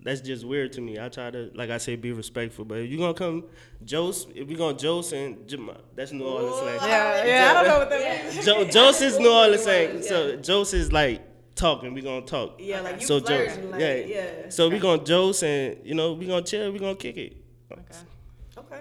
that's 0.04 0.20
just 0.20 0.44
weird 0.44 0.72
to 0.72 0.80
me. 0.80 0.98
I 0.98 1.08
try 1.08 1.30
to, 1.30 1.50
like 1.54 1.70
I 1.70 1.78
say, 1.78 1.96
be 1.96 2.12
respectful. 2.12 2.64
But 2.64 2.78
if 2.78 2.90
you 2.90 2.98
gonna 2.98 3.14
come, 3.14 3.44
Jose, 3.88 4.28
if 4.34 4.48
we 4.48 4.54
gonna 4.56 4.76
Jose 4.80 5.24
and 5.24 5.46
Jama, 5.48 5.76
that's 5.94 6.12
New 6.12 6.24
Orleans 6.24 6.56
slang. 6.56 6.90
Yeah, 6.90 7.24
yeah, 7.24 7.50
I 7.50 7.54
don't 7.54 7.66
know 7.68 7.78
what 7.78 7.90
that 7.90 8.00
Yeah. 8.00 8.32
means. 8.32 8.44
Jo- 8.44 8.80
Jose 8.80 9.06
is 9.06 9.18
New 9.18 9.30
Orleans 9.30 9.62
slang. 9.62 9.96
Yeah. 9.96 10.02
So 10.02 10.42
Jose 10.44 10.76
is 10.76 10.92
like 10.92 11.22
talking. 11.54 11.94
We 11.94 12.02
gonna 12.02 12.26
talk. 12.26 12.56
Yeah, 12.58 12.80
like 12.80 13.00
you 13.00 13.06
So 13.06 13.20
Jo- 13.20 13.26
flirting, 13.26 13.70
like 13.70 13.80
yeah. 13.80 13.94
yeah. 13.94 14.48
So 14.48 14.68
we 14.68 14.78
gonna 14.78 15.02
Jose 15.06 15.46
and 15.76 15.86
you 15.86 15.94
know 15.94 16.14
we 16.14 16.26
gonna 16.26 16.42
chill. 16.42 16.72
We 16.72 16.78
gonna 16.78 16.96
kick 16.96 17.16
it. 17.16 17.36
Okay. 17.70 17.82
Okay. 18.58 18.80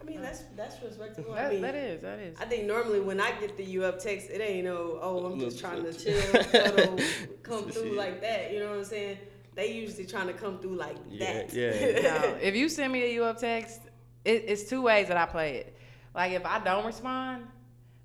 I 0.00 0.04
mean 0.04 0.13
that's 0.24 0.44
that's 0.56 0.82
respectable. 0.82 1.34
I 1.34 1.50
mean, 1.50 1.62
that 1.62 1.74
is 1.74 2.00
that 2.02 2.18
is. 2.18 2.36
I 2.40 2.44
think 2.46 2.64
normally 2.64 3.00
when 3.00 3.20
I 3.20 3.32
get 3.40 3.56
the 3.56 3.64
you 3.64 3.84
up 3.84 3.98
text, 3.98 4.30
it 4.30 4.40
ain't 4.40 4.64
no, 4.64 4.98
oh, 5.00 5.26
I'm 5.26 5.38
just 5.38 5.58
trying 5.60 5.82
to 5.84 5.92
chill, 5.92 6.20
cuddle, 6.44 6.98
come 7.42 7.64
through 7.70 7.90
Shit. 7.90 7.92
like 7.94 8.20
that. 8.22 8.52
You 8.52 8.60
know 8.60 8.70
what 8.70 8.78
I'm 8.78 8.84
saying? 8.84 9.18
They 9.54 9.72
usually 9.72 10.04
trying 10.06 10.26
to 10.26 10.32
come 10.32 10.58
through 10.58 10.76
like 10.76 10.96
Yeah, 11.08 11.44
that. 11.44 11.52
yeah. 11.54 12.00
No, 12.32 12.36
if 12.40 12.56
you 12.56 12.68
send 12.68 12.92
me 12.92 13.04
a 13.04 13.12
you 13.12 13.24
up 13.24 13.38
text, 13.38 13.80
it, 14.24 14.44
it's 14.48 14.64
two 14.68 14.82
ways 14.82 15.08
that 15.08 15.16
I 15.16 15.26
play 15.26 15.56
it. 15.58 15.76
Like 16.14 16.32
if 16.32 16.44
I 16.44 16.58
don't 16.58 16.84
respond, 16.86 17.44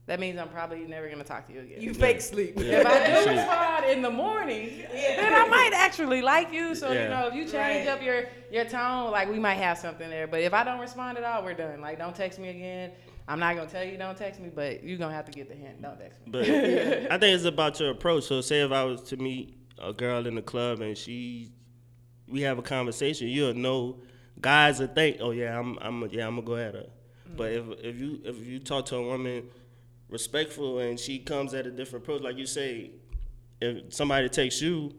that 0.10 0.20
means 0.20 0.40
I'm 0.40 0.50
probably 0.50 0.80
never 0.80 1.08
gonna 1.08 1.24
talk 1.24 1.46
to 1.48 1.54
you 1.54 1.60
again. 1.62 1.82
you 1.82 1.94
fake 1.94 2.20
sleep. 2.20 2.54
Yeah. 2.58 2.80
if 2.82 2.86
I 2.88 3.06
do 3.06 3.24
Shit. 3.24 3.38
respond 3.38 3.86
in 3.86 4.02
the 4.02 4.10
morning, 4.10 4.70
Yeah. 4.80 4.88
then 5.22 5.34
I 5.36 5.48
might 5.48 5.72
actually 5.74 6.22
like 6.24 6.52
you. 6.52 6.74
So 6.76 6.92
you 6.92 7.08
know, 7.08 7.28
if 7.28 7.36
you 7.36 7.44
change 7.44 7.86
Right. 7.86 7.88
up 7.88 8.02
your 8.02 8.26
your 8.52 8.66
tone, 8.66 9.12
like 9.12 9.30
we 9.30 9.38
might 9.40 9.56
have 9.56 9.78
something 9.78 10.10
there. 10.10 10.26
But 10.28 10.42
if 10.42 10.54
I 10.54 10.64
don't 10.64 10.80
respond 10.80 11.18
at 11.20 11.24
all, 11.24 11.44
we're 11.44 11.54
done. 11.54 11.80
Like 11.82 12.00
don't 12.00 12.16
text 12.16 12.40
me 12.40 12.50
again. 12.50 12.92
I'm 13.28 13.40
not 13.40 13.56
gonna 13.56 13.70
tell 13.70 13.84
you 13.84 13.98
don't 13.98 14.18
text 14.18 14.40
me, 14.42 14.50
but 14.54 14.84
you're 14.84 14.98
gonna 14.98 15.14
have 15.14 15.26
to 15.26 15.32
get 15.32 15.48
the 15.48 15.56
hint. 15.56 15.80
Don't 15.82 16.00
text 16.00 16.20
me. 16.26 16.32
But 16.32 16.44
I 17.12 17.18
think 17.20 17.36
it's 17.36 17.46
about 17.46 17.80
your 17.80 17.92
approach. 17.92 18.24
So 18.24 18.42
say 18.42 18.62
if 18.62 18.72
I 18.72 18.84
was 18.84 19.04
to 19.04 19.18
meet 19.18 19.56
a 19.78 19.94
girl 19.94 20.26
in 20.26 20.34
the 20.36 20.42
club 20.42 20.82
and 20.82 20.98
she, 20.98 21.52
we 22.28 22.42
have 22.42 22.58
a 22.58 22.64
conversation, 22.64 23.28
you'll 23.28 23.54
know. 23.54 24.02
Guys 24.42 24.80
will 24.80 24.88
think, 24.88 25.18
oh 25.20 25.32
yeah, 25.32 25.60
I'm, 25.60 25.78
I'm, 25.82 26.10
yeah, 26.10 26.26
I'm 26.26 26.36
gonna 26.38 26.48
go 26.48 26.56
at 26.56 26.74
her. 26.74 26.86
But 27.38 27.52
if 27.52 27.66
if 27.84 28.00
you 28.02 28.20
if 28.24 28.38
you 28.48 28.58
talk 28.60 28.86
to 28.88 28.96
a 28.96 29.04
woman 29.04 29.44
respectful 30.10 30.80
and 30.80 31.00
she 31.00 31.20
comes 31.20 31.54
at 31.54 31.66
a 31.68 31.72
different 31.72 32.04
approach, 32.06 32.22
like 32.22 32.38
you 32.38 32.46
say, 32.46 32.92
if 33.62 33.94
somebody 33.94 34.30
takes 34.30 34.62
you, 34.62 34.94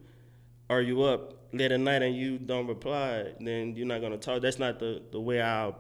are 0.69 0.81
you 0.83 1.03
up 1.03 1.35
late 1.53 1.73
at 1.73 1.81
night 1.81 2.03
and 2.03 2.15
you 2.17 2.39
don't 2.39 2.67
reply, 2.67 3.33
then 3.41 3.75
you're 3.75 3.87
not 3.87 4.01
gonna 4.01 4.19
talk. 4.19 4.41
That's 4.43 4.59
not 4.59 4.79
the 4.79 5.03
the 5.11 5.21
way 5.21 5.41
I'll 5.41 5.77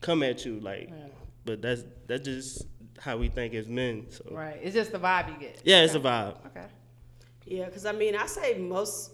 come 0.00 0.22
at 0.22 0.44
you. 0.46 0.58
Like, 0.60 0.88
Yeah. 0.88 0.94
but 1.44 1.60
that's 1.62 1.84
that's 2.06 2.24
just 2.24 2.66
how 2.98 3.16
we 3.18 3.28
think 3.28 3.54
as 3.54 3.66
men. 3.68 4.06
So 4.10 4.24
Right. 4.30 4.58
It's 4.62 4.74
just 4.74 4.92
the 4.92 4.98
vibe 4.98 5.32
you 5.34 5.38
get. 5.40 5.60
yeah, 5.64 5.82
it's 5.82 5.94
a 5.94 6.00
vibe. 6.00 6.36
Okay. 6.46 6.66
Yeah, 7.46 7.64
because 7.66 7.84
I 7.84 7.92
mean, 7.92 8.14
I 8.16 8.26
say 8.26 8.56
most 8.58 9.12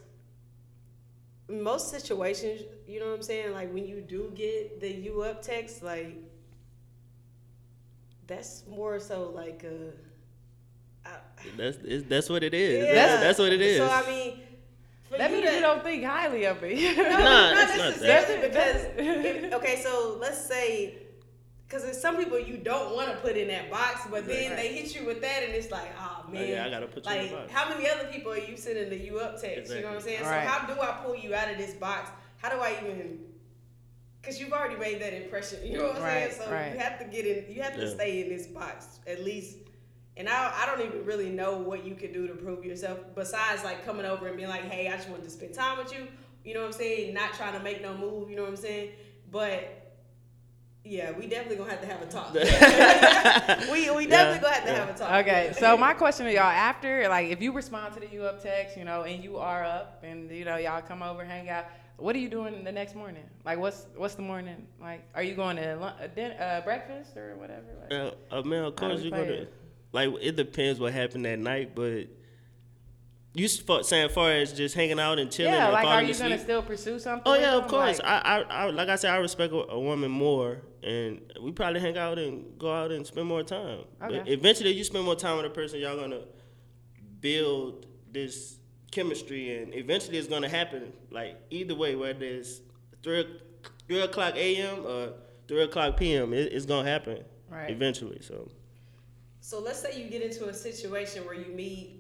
most 1.49 1.91
situations, 1.91 2.63
you 2.89 2.99
know 3.01 3.07
what 3.07 3.15
I'm 3.15 3.23
saying? 3.23 3.53
Like 3.53 3.73
when 3.73 3.87
you 3.87 4.01
do 4.01 4.33
get 4.35 4.81
the 4.81 4.91
you 4.91 5.23
up 5.23 5.43
text, 5.43 5.83
like 5.83 6.17
that's 8.27 8.65
more 8.69 8.99
so 8.99 9.31
like 9.35 9.65
a. 9.65 9.93
I, 11.09 11.19
That's 11.57 11.79
it's, 11.85 12.09
that's 12.09 12.29
what 12.29 12.43
it 12.43 12.53
is. 12.55 12.85
Yeah. 12.87 12.95
That's 12.95 13.23
that's 13.23 13.39
what 13.39 13.53
it 13.53 13.61
is. 13.61 13.79
So 13.79 13.89
I 13.89 14.07
mean, 14.09 14.41
That 15.17 15.31
means 15.31 15.47
to- 15.49 15.55
you 15.55 15.61
don't 15.61 15.83
think 15.85 16.05
highly 16.05 16.45
of 16.45 16.61
me. 16.61 16.95
No, 16.97 17.03
Nah, 17.05 17.19
not 17.19 17.53
it's 17.53 17.77
not 17.79 17.95
that. 17.95 18.01
necessarily 18.03 18.49
because 18.49 18.83
That's- 18.83 19.45
if, 19.45 19.53
okay, 19.55 19.81
so 19.83 20.19
let's 20.21 20.45
say 20.47 20.99
because 21.69 21.83
there's 21.85 22.01
some 22.01 22.17
people 22.17 22.39
you 22.41 22.57
don't 22.57 22.95
want 22.95 23.11
to 23.11 23.17
put 23.19 23.37
in 23.37 23.49
that 23.49 23.71
box, 23.71 24.03
but 24.11 24.27
then 24.27 24.51
Right. 24.53 24.57
they 24.57 24.69
hit 24.75 24.95
you 24.95 25.05
with 25.05 25.21
that, 25.21 25.43
and 25.45 25.53
it's 25.53 25.71
like, 25.73 25.89
ah, 25.99 26.25
oh 26.27 26.33
man, 26.33 26.49
yeah, 26.49 26.65
I 26.65 26.71
gotta 26.71 26.87
put 26.87 27.05
you 27.07 27.11
in 27.13 27.19
like 27.19 27.31
the 27.31 27.37
box. 27.37 27.53
how 27.53 27.69
many 27.69 27.89
other 27.89 28.05
people 28.09 28.33
are 28.33 28.39
you 28.39 28.57
sending 28.57 28.89
the 28.91 28.97
you 28.99 29.19
up 29.21 29.41
text? 29.41 29.73
You 29.73 29.81
know 29.83 29.89
what 29.89 29.97
I'm 29.97 30.01
saying? 30.03 30.23
Right. 30.23 30.45
So 30.45 30.49
how 30.51 30.67
do 30.67 30.81
I 30.81 30.91
pull 31.05 31.15
you 31.17 31.35
out 31.35 31.51
of 31.51 31.59
this 31.59 31.75
box? 31.75 32.11
How 32.39 32.49
do 32.51 32.57
I 32.61 32.77
even? 32.83 33.21
Because 34.27 34.41
you've 34.41 34.53
already 34.53 34.75
made 34.77 35.01
that 35.01 35.13
impression. 35.15 35.61
You 35.65 35.79
know 35.79 35.85
what 35.85 35.97
I'm 35.99 36.03
Right, 36.03 36.33
saying? 36.33 36.49
So 36.49 36.53
right. 36.53 36.73
you 36.73 36.79
have 36.81 36.99
to 36.99 37.05
get 37.05 37.25
in. 37.27 37.55
You 37.55 37.63
have 37.63 37.75
to 37.77 37.83
Yeah. 37.87 37.95
stay 37.95 38.23
in 38.23 38.29
this 38.29 38.49
box 38.49 38.99
at 39.07 39.23
least. 39.23 39.59
And 40.17 40.29
I, 40.29 40.53
I 40.63 40.67
don't 40.67 40.85
even 40.85 41.05
really 41.05 41.31
know 41.31 41.59
what 41.59 41.85
you 41.87 41.95
can 41.95 42.13
do 42.13 42.27
to 42.27 42.35
prove 42.35 42.65
yourself 42.65 42.99
besides 43.15 43.63
like 43.63 43.85
coming 43.85 44.05
over 44.07 44.27
and 44.27 44.37
being 44.37 44.49
like, 44.49 44.63
hey, 44.65 44.89
I 44.89 44.97
just 44.97 45.09
wanted 45.09 45.25
to 45.25 45.31
spend 45.31 45.55
time 45.55 45.79
with 45.79 45.93
you. 45.93 46.09
You 46.45 46.55
know 46.55 46.61
what 46.61 46.67
I'm 46.69 46.73
saying? 46.73 47.15
Not 47.15 47.35
trying 47.35 47.53
to 47.53 47.61
make 47.63 47.83
no 47.83 47.97
move. 47.97 48.31
You 48.31 48.37
know 48.37 48.43
what 48.43 48.51
I'm 48.51 48.57
saying? 48.57 48.91
But 49.31 49.86
yeah, 50.87 51.11
we 51.13 51.27
definitely 51.27 51.57
gonna 51.57 51.71
have 51.71 51.81
to 51.81 51.87
have 51.87 52.03
a 52.03 52.07
talk. 52.07 52.33
we 53.73 53.91
we 53.91 54.07
definitely 54.07 54.09
Yeah, 54.09 54.41
gonna 54.41 54.55
have 54.55 54.65
to 54.65 54.71
yeah. 54.71 54.79
have 54.87 54.89
a 54.89 54.99
talk. 54.99 55.13
Okay, 55.23 55.53
so 55.59 55.77
my 55.77 55.95
question 55.95 56.27
to 56.27 56.33
y'all 56.33 56.43
after, 56.43 57.09
like, 57.09 57.29
if 57.31 57.41
you 57.43 57.53
respond 57.53 57.95
to 57.95 58.01
the 58.01 58.07
you 58.09 58.25
up 58.25 58.43
text, 58.43 58.77
you 58.77 58.85
know, 58.85 59.03
and 59.03 59.23
you 59.23 59.39
are 59.39 59.65
up, 59.65 60.03
and 60.05 60.31
you 60.31 60.45
know, 60.45 60.57
y'all 60.57 60.83
come 60.83 61.03
over, 61.03 61.25
hang 61.25 61.49
out. 61.49 61.67
What 61.99 62.15
are 62.15 62.19
you 62.19 62.29
doing 62.29 62.63
the 62.63 62.73
next 62.73 62.95
morning? 62.95 63.25
Like, 63.45 63.59
what's 63.59 63.87
what's 63.97 64.15
the 64.15 64.23
morning? 64.23 64.67
Like, 64.81 65.03
are 65.15 65.23
you 65.23 65.35
going 65.35 65.57
to 65.57 65.77
lun- 65.77 65.95
uh, 66.01 66.07
din- 66.15 66.33
uh, 66.39 66.61
breakfast 66.63 67.17
or 67.17 67.37
whatever? 67.37 67.65
Like, 67.83 67.93
Uh, 68.33 68.37
uh, 68.39 68.43
man, 68.43 68.65
of 68.65 68.77
course 68.77 69.01
you're 69.03 69.11
gonna 69.11 69.23
it? 69.23 69.53
like. 69.93 70.11
It 70.21 70.37
depends 70.37 70.79
what 70.79 70.93
happened 70.93 71.25
that 71.25 71.39
night, 71.39 71.75
but 71.75 72.05
You 73.37 73.45
s- 73.45 73.59
for, 73.59 73.83
saying 73.83 74.09
far 74.11 74.33
as 74.33 74.53
just 74.55 74.75
hanging 74.75 74.99
out 74.99 75.19
and 75.19 75.31
chilling? 75.31 75.53
Yeah, 75.53 75.65
and 75.65 75.73
like 75.75 75.85
are 75.85 75.91
falling 75.91 76.09
you 76.09 76.15
gonna 76.15 76.35
asleep? 76.37 76.41
still 76.41 76.63
pursue 76.63 76.99
something? 76.99 77.23
Oh 77.27 77.35
yeah, 77.39 77.55
of 77.57 77.69
course. 77.69 77.99
Like, 77.99 78.07
I, 78.09 78.19
I, 78.19 78.41
I, 78.67 78.71
like 78.71 78.89
I 78.89 78.97
said, 78.97 79.11
I 79.13 79.19
respect 79.19 79.53
a, 79.53 79.57
a 79.73 79.79
woman 79.79 80.11
more, 80.11 80.63
and 80.83 81.21
we 81.43 81.53
probably 81.53 81.81
hang 81.81 81.99
out 81.99 82.19
and 82.19 82.59
go 82.59 82.73
out 82.73 82.91
and 82.93 83.07
spend 83.07 83.27
more 83.27 83.43
time. 83.43 83.81
But 84.01 84.13
Okay. 84.13 84.33
eventually, 84.33 84.71
you 84.73 84.85
spend 84.85 85.05
more 85.05 85.17
time 85.17 85.37
with 85.37 85.47
a 85.47 85.51
person, 85.51 85.81
y'all 85.81 85.97
gonna 85.99 86.23
build 87.21 87.87
this 88.11 88.57
chemistry, 88.91 89.59
and 89.63 89.75
eventually, 89.75 90.17
it's 90.19 90.29
gonna 90.29 90.49
happen. 90.49 90.93
Like 91.11 91.39
either 91.51 91.75
way, 91.75 91.95
whether 91.95 92.25
it's 92.25 92.61
three 93.03 93.27
three 93.89 94.01
o'clock 94.01 94.35
a.m. 94.37 94.85
or 94.87 95.13
three 95.47 95.63
o'clock 95.63 95.97
p.m., 95.97 96.33
it, 96.33 96.53
it's 96.53 96.67
gonna 96.67 96.89
happen 96.89 97.23
Right. 97.49 97.71
eventually. 97.71 98.21
So 98.23 98.51
So 99.41 99.61
let's 99.61 99.79
say 99.81 100.03
you 100.03 100.09
get 100.11 100.23
into 100.23 100.49
a 100.49 100.55
situation 100.55 101.25
where 101.25 101.35
you 101.35 101.53
meet 101.55 101.96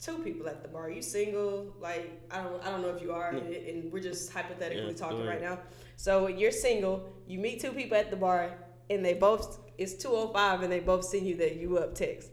two 0.00 0.18
people 0.18 0.48
at 0.48 0.62
the 0.62 0.68
bar. 0.68 0.90
You 0.90 1.02
single, 1.02 1.74
like 1.80 2.22
I 2.30 2.42
don't 2.42 2.62
I 2.66 2.70
don't 2.70 2.82
know 2.82 2.88
if 2.88 3.02
you 3.02 3.12
are, 3.12 3.30
and, 3.30 3.54
and 3.54 3.92
we're 3.92 4.02
just 4.02 4.32
hypothetically 4.32 4.86
Yeah, 4.88 4.92
talking 4.92 5.26
right 5.26 5.40
now. 5.40 5.58
So 5.96 6.28
you're 6.28 6.52
single, 6.52 7.12
you 7.26 7.38
meet 7.38 7.60
two 7.60 7.72
people 7.72 7.96
at 7.96 8.10
the 8.10 8.16
bar, 8.16 8.54
and 8.88 9.04
they 9.04 9.14
both 9.14 9.60
it's 9.78 9.94
two 9.94 10.10
oh 10.10 10.28
five, 10.28 10.62
and 10.62 10.72
they 10.72 10.80
both 10.80 11.04
send 11.04 11.26
you 11.26 11.36
that 11.36 11.56
you 11.56 11.78
up 11.78 11.94
text. 11.94 12.30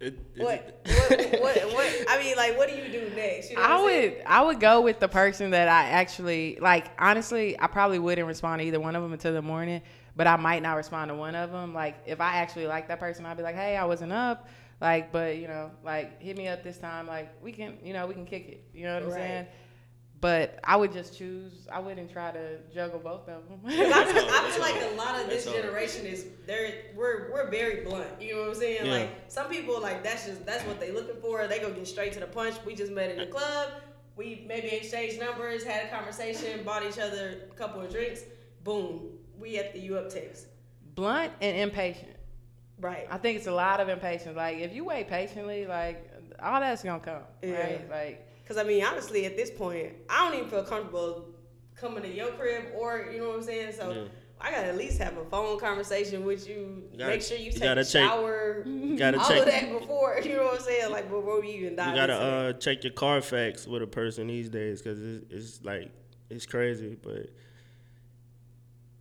it, 0.00 0.18
What, 0.36 0.80
what, 0.84 1.40
what, 1.40 1.72
what? 1.72 2.04
I 2.08 2.22
mean, 2.22 2.36
like, 2.36 2.58
what 2.58 2.68
do 2.68 2.76
you 2.76 2.88
do 2.88 3.10
next? 3.16 3.50
You 3.50 3.56
know 3.56 3.62
I 3.62 3.82
would 3.82 4.22
I 4.26 4.42
would 4.42 4.60
go 4.60 4.80
with 4.80 5.00
the 5.00 5.08
person 5.08 5.50
that 5.50 5.68
I 5.68 5.88
actually 5.90 6.58
like. 6.60 6.90
Honestly, 6.98 7.58
I 7.58 7.66
probably 7.66 7.98
wouldn't 7.98 8.26
respond 8.26 8.60
to 8.60 8.66
either 8.66 8.80
one 8.80 8.94
of 8.94 9.02
them 9.02 9.12
until 9.12 9.32
the 9.32 9.42
morning, 9.42 9.82
but 10.14 10.26
I 10.26 10.36
might 10.36 10.62
not 10.62 10.74
respond 10.74 11.08
to 11.10 11.14
one 11.14 11.34
of 11.34 11.50
them. 11.50 11.74
Like 11.74 11.96
if 12.06 12.20
I 12.20 12.36
actually 12.36 12.66
like 12.66 12.88
that 12.88 13.00
person, 13.00 13.26
I'd 13.26 13.36
be 13.36 13.42
like, 13.42 13.56
hey, 13.56 13.76
I 13.76 13.84
wasn't 13.84 14.12
up, 14.12 14.48
like, 14.80 15.12
but 15.12 15.36
you 15.36 15.48
know, 15.48 15.70
like 15.84 16.20
hit 16.20 16.36
me 16.36 16.48
up 16.48 16.62
this 16.62 16.78
time, 16.78 17.06
like 17.06 17.30
we 17.42 17.52
can, 17.52 17.78
you 17.82 17.92
know, 17.92 18.06
we 18.06 18.14
can 18.14 18.26
kick 18.26 18.48
it. 18.48 18.64
You 18.74 18.84
know 18.84 18.94
what 18.94 19.04
I'm 19.04 19.10
saying? 19.12 19.46
But 20.20 20.58
I 20.64 20.76
would 20.76 20.92
just 20.92 21.16
choose. 21.16 21.68
I 21.70 21.78
wouldn't 21.78 22.10
try 22.10 22.30
to 22.32 22.58
juggle 22.74 22.98
both 22.98 23.28
of 23.28 23.48
them. 23.48 23.60
I, 23.66 23.70
feel, 23.70 24.24
I 24.28 24.50
feel 24.50 24.60
like 24.62 24.92
a 24.92 24.96
lot 24.96 25.20
of 25.20 25.28
this 25.28 25.44
generation 25.44 26.06
is 26.06 26.26
they're 26.46 26.72
we're 26.96 27.30
we're 27.32 27.50
very 27.50 27.84
blunt. 27.84 28.20
You 28.20 28.34
know 28.34 28.40
what 28.40 28.48
I'm 28.50 28.54
saying? 28.54 28.86
Yeah. 28.86 28.92
Like 28.92 29.10
some 29.28 29.48
people 29.48 29.80
like 29.80 30.02
that's 30.02 30.26
just 30.26 30.46
that's 30.46 30.64
what 30.64 30.80
they 30.80 30.90
looking 30.90 31.20
for. 31.20 31.46
They 31.46 31.58
go 31.58 31.70
get 31.70 31.86
straight 31.86 32.12
to 32.14 32.20
the 32.20 32.26
punch. 32.26 32.54
We 32.64 32.74
just 32.74 32.92
met 32.92 33.10
in 33.10 33.18
the 33.18 33.26
club. 33.26 33.72
We 34.16 34.46
maybe 34.48 34.68
exchanged 34.68 35.20
numbers, 35.20 35.62
had 35.62 35.84
a 35.84 35.88
conversation, 35.90 36.64
bought 36.64 36.84
each 36.86 36.98
other 36.98 37.42
a 37.50 37.54
couple 37.54 37.82
of 37.82 37.92
drinks. 37.92 38.22
Boom, 38.64 39.10
we 39.38 39.58
at 39.58 39.74
the 39.74 39.78
you 39.78 39.98
up 39.98 40.08
text. 40.08 40.46
Blunt 40.94 41.32
and 41.42 41.56
impatient. 41.58 42.15
Right. 42.80 43.06
I 43.10 43.16
think 43.18 43.38
it's 43.38 43.46
a 43.46 43.52
lot 43.52 43.80
of 43.80 43.88
impatience. 43.88 44.36
Like 44.36 44.58
if 44.58 44.72
you 44.74 44.84
wait 44.84 45.08
patiently, 45.08 45.66
like 45.66 46.10
all 46.42 46.60
that's 46.60 46.82
gonna 46.82 47.00
come. 47.00 47.22
Yeah. 47.42 47.60
Right? 47.62 47.90
Like 47.90 48.28
Because 48.42 48.58
I 48.58 48.64
mean, 48.64 48.84
honestly, 48.84 49.24
at 49.26 49.36
this 49.36 49.50
point, 49.50 49.92
I 50.10 50.24
don't 50.28 50.38
even 50.38 50.50
feel 50.50 50.62
comfortable 50.64 51.26
coming 51.74 52.02
to 52.02 52.08
your 52.12 52.28
crib 52.32 52.64
or 52.76 53.08
you 53.12 53.18
know 53.20 53.28
what 53.28 53.36
I'm 53.38 53.42
saying. 53.42 53.72
So 53.72 53.90
Yeah. 53.92 54.02
I 54.38 54.50
gotta 54.50 54.66
at 54.66 54.76
least 54.76 54.98
have 54.98 55.16
a 55.16 55.24
phone 55.24 55.58
conversation 55.58 56.22
with 56.26 56.46
you. 56.46 56.82
You 56.92 56.98
gotta- 56.98 57.10
make 57.12 57.22
sure 57.22 57.38
you 57.38 57.46
you 57.46 57.52
take 57.52 57.62
gotta 57.62 57.80
a 57.80 57.84
check- 57.84 58.06
shower. 58.06 58.62
you 58.66 58.98
gotta 58.98 59.18
all 59.18 59.26
check. 59.28 59.38
of 59.38 59.46
that 59.46 59.72
before 59.80 60.20
you 60.24 60.36
know 60.36 60.44
what 60.44 60.58
I'm 60.60 60.60
saying. 60.66 60.90
Like 60.92 61.04
before 61.08 61.40
we 61.40 61.48
even 61.52 61.76
dive 61.76 61.88
You 61.88 61.94
gotta 61.94 62.14
uh, 62.14 62.52
check 62.54 62.84
your 62.84 62.92
Carfax 62.92 63.66
with 63.66 63.82
a 63.82 63.86
person 63.86 64.26
these 64.26 64.50
days 64.50 64.82
because 64.82 65.00
it's, 65.02 65.24
it's 65.32 65.64
like 65.64 65.90
it's 66.28 66.44
crazy, 66.44 66.96
but 67.02 67.30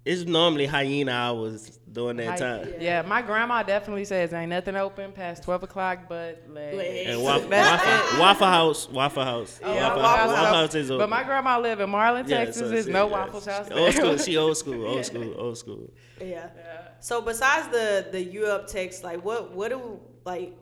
it's 0.06 0.24
normally 0.26 0.68
hyena 0.68 1.12
hours 1.12 1.80
during 1.92 2.18
that 2.18 2.28
Like, 2.28 2.40
time. 2.40 2.74
Yeah. 2.80 3.02
my 3.02 3.22
grandma 3.24 3.64
definitely 3.64 4.06
says 4.06 4.32
ain't 4.34 4.50
nothing 4.50 4.76
open 4.76 5.12
past 5.12 5.44
twelve 5.44 5.64
o'clock 5.64 6.08
but 6.08 6.44
legs. 6.50 6.78
Legs. 6.78 7.10
And 7.10 7.24
Waffle, 7.24 7.50
Waffle, 7.50 8.20
Waffle 8.20 8.48
House, 8.48 8.90
Waffle 8.90 9.24
House, 9.24 9.60
Oh, 9.64 9.74
Waffle, 9.74 9.82
Waffle 9.82 10.02
House, 10.04 10.18
House. 10.20 10.30
Waffle 10.30 10.56
House 10.58 10.76
is 10.76 10.92
open. 10.92 11.00
But 11.04 11.10
my 11.10 11.24
grandma 11.24 11.58
live 11.60 11.80
in 11.80 11.90
Marlin, 11.90 12.26
Yeah, 12.28 12.46
Texas. 12.46 12.58
so 12.62 12.68
There's 12.70 12.86
she- 12.86 12.92
no 12.92 13.08
yeah, 13.10 13.12
Waffles 13.14 13.46
House 13.46 13.68
she- 13.68 13.74
there. 13.74 13.84
Old 13.84 13.94
school, 13.94 14.18
she 14.18 14.38
old 14.38 14.58
school, 14.58 14.86
old 14.92 15.06
school, 15.06 15.34
old 15.40 15.58
school. 15.58 15.90
Yeah. 16.22 16.28
Yeah. 16.28 16.82
So 17.00 17.22
besides 17.22 17.68
the 17.70 18.08
the 18.12 18.22
you 18.24 18.46
up 18.48 18.68
text, 18.68 19.04
like 19.04 19.24
what 19.26 19.54
what 19.54 19.70
do 19.70 20.00
like 20.26 20.54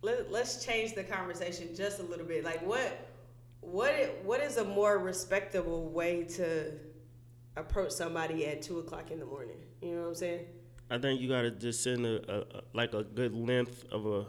let, 0.00 0.30
let's 0.32 0.64
change 0.64 0.94
the 0.94 1.02
conversation 1.04 1.74
just 1.76 1.98
a 1.98 2.04
little 2.04 2.26
bit. 2.26 2.44
Like 2.44 2.64
what 2.66 3.06
what 3.60 3.90
i- 3.90 4.10
what 4.22 4.40
is 4.40 4.56
a 4.56 4.64
more 4.64 4.98
respectable 4.98 5.88
way 5.90 6.22
to 6.24 6.70
approach 7.58 7.92
somebody 7.92 8.46
at 8.46 8.62
two 8.62 8.78
o'clock 8.78 9.10
in 9.10 9.18
the 9.18 9.26
morning? 9.26 9.56
You 9.82 9.94
know 9.94 10.00
what 10.02 10.08
I'm 10.08 10.14
saying? 10.14 10.46
I 10.90 10.98
think 10.98 11.20
you 11.20 11.28
gotta 11.28 11.50
just 11.50 11.82
send 11.82 12.06
a, 12.06 12.40
a, 12.40 12.62
like 12.72 12.94
a 12.94 13.04
good 13.04 13.34
length 13.34 13.84
of 13.92 14.06
a 14.06 14.26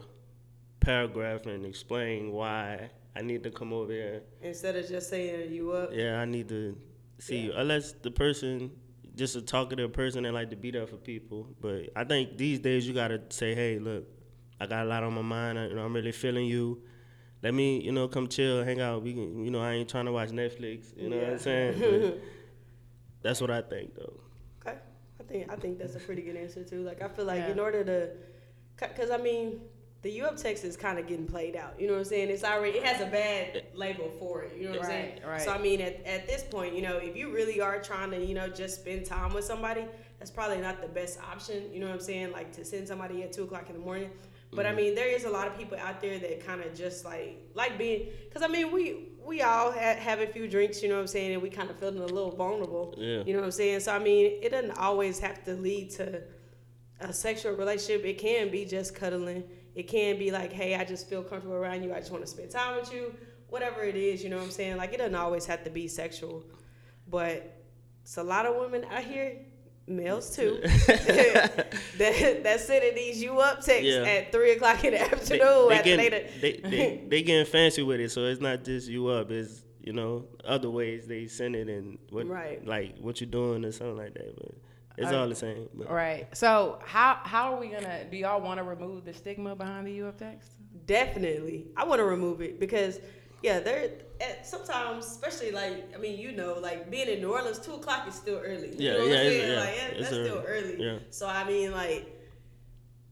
paragraph 0.80 1.46
and 1.46 1.64
explain 1.64 2.32
why 2.32 2.90
I 3.16 3.22
need 3.22 3.42
to 3.44 3.50
come 3.50 3.72
over 3.72 3.92
here. 3.92 4.22
Instead 4.42 4.76
of 4.76 4.88
just 4.88 5.08
saying 5.08 5.52
you 5.52 5.72
up. 5.72 5.90
Yeah, 5.92 6.20
I 6.20 6.24
need 6.24 6.48
to 6.48 6.76
see 7.18 7.38
you. 7.38 7.52
Unless 7.54 7.92
the 7.92 8.10
person 8.10 8.70
just 9.16 9.36
a 9.36 9.42
talkative 9.42 9.92
person 9.92 10.22
that 10.22 10.32
like 10.32 10.50
to 10.50 10.56
be 10.56 10.70
there 10.70 10.86
for 10.86 10.96
people. 10.96 11.46
But 11.60 11.90
I 11.96 12.04
think 12.04 12.36
these 12.36 12.58
days 12.58 12.86
you 12.86 12.94
gotta 12.94 13.20
say, 13.30 13.54
hey, 13.54 13.78
look, 13.78 14.04
I 14.60 14.66
got 14.66 14.86
a 14.86 14.88
lot 14.88 15.02
on 15.02 15.14
my 15.14 15.22
mind. 15.22 15.58
I, 15.58 15.66
you 15.66 15.74
know, 15.74 15.84
I'm 15.84 15.94
really 15.94 16.12
feeling 16.12 16.46
you. 16.46 16.82
Let 17.42 17.54
me, 17.54 17.80
you 17.80 17.92
know, 17.92 18.06
come 18.06 18.28
chill, 18.28 18.62
hang 18.62 18.80
out. 18.80 19.02
We 19.02 19.14
can, 19.14 19.44
you 19.44 19.50
know, 19.50 19.60
I 19.60 19.72
ain't 19.72 19.88
trying 19.88 20.04
to 20.04 20.12
watch 20.12 20.28
Netflix. 20.28 20.96
You 20.96 21.08
know 21.08 21.16
what 21.16 21.30
I'm 21.30 21.38
saying? 21.38 21.80
But 21.80 22.20
that's 23.22 23.40
what 23.40 23.50
I 23.50 23.62
think, 23.62 23.94
though. 23.94 24.20
Okay, 24.60 24.76
I 25.18 25.22
think 25.24 25.52
I 25.52 25.56
think 25.56 25.78
that's 25.78 25.96
a 25.96 26.00
pretty 26.00 26.22
good 26.22 26.36
answer 26.36 26.64
too. 26.64 26.82
Like 26.82 27.02
I 27.02 27.08
feel 27.08 27.24
like 27.24 27.40
Yeah. 27.40 27.52
in 27.52 27.58
order 27.58 27.84
to, 27.84 28.10
because 28.78 29.10
I 29.10 29.18
mean, 29.18 29.60
the 30.02 30.10
U 30.12 30.24
up 30.24 30.36
text 30.36 30.64
is 30.64 30.76
kind 30.76 30.98
of 30.98 31.06
getting 31.06 31.26
played 31.26 31.56
out. 31.56 31.78
You 31.78 31.86
know 31.86 31.92
what 31.94 32.00
I'm 32.00 32.04
saying? 32.06 32.30
It's 32.30 32.44
already 32.44 32.78
it 32.78 32.84
has 32.84 33.00
a 33.02 33.06
bad 33.06 33.64
label 33.74 34.10
for 34.18 34.42
it. 34.42 34.56
You 34.56 34.64
know 34.64 34.70
what 34.70 34.80
I'm 34.80 34.86
saying? 34.86 35.20
Right, 35.22 35.30
right. 35.32 35.42
So 35.42 35.52
I 35.52 35.58
mean, 35.58 35.80
at, 35.80 36.04
at 36.06 36.26
this 36.26 36.42
point, 36.42 36.74
you 36.74 36.82
know, 36.82 36.96
if 36.96 37.16
you 37.16 37.32
really 37.32 37.60
are 37.60 37.80
trying 37.80 38.10
to, 38.12 38.24
you 38.24 38.34
know, 38.34 38.48
just 38.48 38.80
spend 38.80 39.04
time 39.04 39.34
with 39.34 39.44
somebody, 39.44 39.84
that's 40.18 40.30
probably 40.30 40.58
not 40.58 40.80
the 40.80 40.88
best 40.88 41.20
option. 41.20 41.72
You 41.72 41.80
know 41.80 41.86
what 41.86 41.94
I'm 41.94 42.00
saying? 42.00 42.32
Like 42.32 42.52
to 42.52 42.64
send 42.64 42.88
somebody 42.88 43.22
at 43.22 43.32
two 43.32 43.44
o'clock 43.44 43.68
in 43.68 43.74
the 43.74 43.82
morning. 43.82 44.10
But 44.52 44.66
I 44.66 44.70
mm-hmm. 44.70 44.78
mean, 44.78 44.94
there 44.94 45.06
is 45.06 45.24
a 45.24 45.30
lot 45.30 45.46
of 45.46 45.56
people 45.56 45.78
out 45.78 46.00
there 46.00 46.18
that 46.18 46.44
kind 46.44 46.60
of 46.60 46.74
just 46.74 47.04
like 47.04 47.38
like 47.54 47.76
being, 47.76 48.08
because 48.24 48.42
I 48.42 48.48
mean, 48.48 48.72
we 48.72 49.09
we 49.24 49.42
all 49.42 49.72
ha- 49.72 49.96
have 49.96 50.20
a 50.20 50.26
few 50.26 50.48
drinks. 50.48 50.82
You 50.82 50.88
know 50.88 50.96
what 50.96 51.02
I'm 51.02 51.06
saying? 51.06 51.32
And 51.34 51.42
we 51.42 51.50
kind 51.50 51.70
of 51.70 51.78
feeling 51.78 51.98
a 51.98 52.06
little 52.06 52.34
vulnerable. 52.34 52.94
Yeah. 52.96 53.22
You 53.24 53.32
know 53.32 53.40
what 53.40 53.46
I'm 53.46 53.52
saying? 53.52 53.80
So 53.80 53.92
I 53.92 53.98
mean, 53.98 54.38
it 54.42 54.50
doesn't 54.50 54.76
always 54.78 55.18
have 55.20 55.44
to 55.44 55.54
lead 55.54 55.90
to 55.92 56.22
a 57.00 57.12
sexual 57.12 57.52
relationship. 57.52 58.04
It 58.04 58.18
can 58.18 58.50
be 58.50 58.64
just 58.64 58.94
cuddling. 58.94 59.44
It 59.74 59.84
can 59.84 60.18
be 60.18 60.30
like, 60.30 60.52
hey, 60.52 60.74
I 60.74 60.84
just 60.84 61.08
feel 61.08 61.22
comfortable 61.22 61.56
around 61.56 61.82
you. 61.82 61.94
I 61.94 61.98
just 61.98 62.10
want 62.10 62.24
to 62.24 62.30
spend 62.30 62.50
time 62.50 62.76
with 62.76 62.92
you. 62.92 63.14
Whatever 63.48 63.82
it 63.82 63.96
is, 63.96 64.22
you 64.22 64.30
know 64.30 64.36
what 64.36 64.44
I'm 64.44 64.50
saying? 64.50 64.76
Like 64.76 64.92
it 64.92 64.98
doesn't 64.98 65.14
always 65.14 65.46
have 65.46 65.64
to 65.64 65.70
be 65.70 65.88
sexual. 65.88 66.44
But 67.08 67.64
it's 68.02 68.16
a 68.16 68.22
lot 68.22 68.46
of 68.46 68.56
women 68.56 68.84
out 68.90 69.02
here, 69.04 69.36
males 69.90 70.34
too, 70.34 70.60
that 71.98 72.40
that 72.42 72.60
sending 72.60 72.94
these 72.94 73.22
you 73.22 73.38
up 73.40 73.56
texts 73.62 73.84
Yeah. 73.84 74.02
at 74.02 74.32
three 74.32 74.52
o'clock 74.52 74.84
in 74.84 74.92
the 74.94 75.00
afternoon 75.02 75.68
they, 75.68 75.74
after 75.76 75.96
they 75.96 76.10
getting, 76.10 76.40
they, 76.40 76.52
they, 76.70 77.04
they 77.08 77.22
getting 77.24 77.46
fancy 77.46 77.82
with 77.82 78.00
it, 78.00 78.10
so 78.10 78.24
it's 78.26 78.40
not 78.40 78.64
just 78.64 78.88
you 78.88 79.08
up. 79.08 79.30
It's 79.30 79.62
you 79.82 79.92
know 79.92 80.26
other 80.44 80.70
ways 80.70 81.06
they 81.06 81.26
send 81.26 81.56
it 81.56 81.68
and 81.68 81.98
what 82.10 82.26
Right. 82.26 82.64
like 82.66 82.96
what 82.98 83.20
you 83.20 83.26
doing 83.26 83.64
or 83.64 83.72
something 83.72 83.96
like 83.96 84.14
that. 84.14 84.36
But 84.36 84.52
it's 84.98 85.12
Uh, 85.12 85.18
all 85.20 85.28
the 85.28 85.34
same. 85.34 85.68
But 85.74 85.90
Right. 85.90 86.26
So 86.36 86.78
how 86.84 87.18
how 87.22 87.54
are 87.54 87.60
we 87.60 87.68
gonna? 87.68 88.04
Do 88.10 88.16
y'all 88.16 88.40
want 88.40 88.58
to 88.58 88.64
remove 88.64 89.04
the 89.04 89.14
stigma 89.14 89.54
behind 89.56 89.86
the 89.86 89.92
you 89.92 90.06
up 90.06 90.18
text? 90.18 90.52
Definitely, 90.86 91.66
I 91.76 91.84
want 91.84 91.98
to 92.00 92.04
remove 92.04 92.40
it 92.42 92.60
because 92.60 93.00
yeah, 93.42 93.60
there. 93.60 93.90
At 94.20 94.46
sometimes, 94.46 95.06
especially 95.06 95.50
like 95.50 95.92
I 95.94 95.98
mean, 95.98 96.18
you 96.18 96.32
know, 96.32 96.58
like 96.60 96.90
being 96.90 97.08
in 97.08 97.20
New 97.20 97.32
Orleans, 97.32 97.58
two 97.58 97.72
o'clock 97.74 98.06
is 98.08 98.14
still 98.14 98.38
early. 98.44 98.68
You 98.68 98.74
Yeah, 98.78 98.92
know 98.92 98.98
what 99.00 99.08
yeah, 99.08 99.16
I'm 99.20 99.26
saying? 99.26 99.50
yeah, 99.52 99.58
like 99.60 99.76
that- 99.76 99.90
it's 99.92 100.10
that's 100.10 100.22
still 100.26 100.44
early. 100.46 100.74
early. 100.74 100.84
Yeah. 100.84 100.98
So 101.10 101.26
I 101.26 101.44
mean, 101.48 101.72
like 101.72 102.16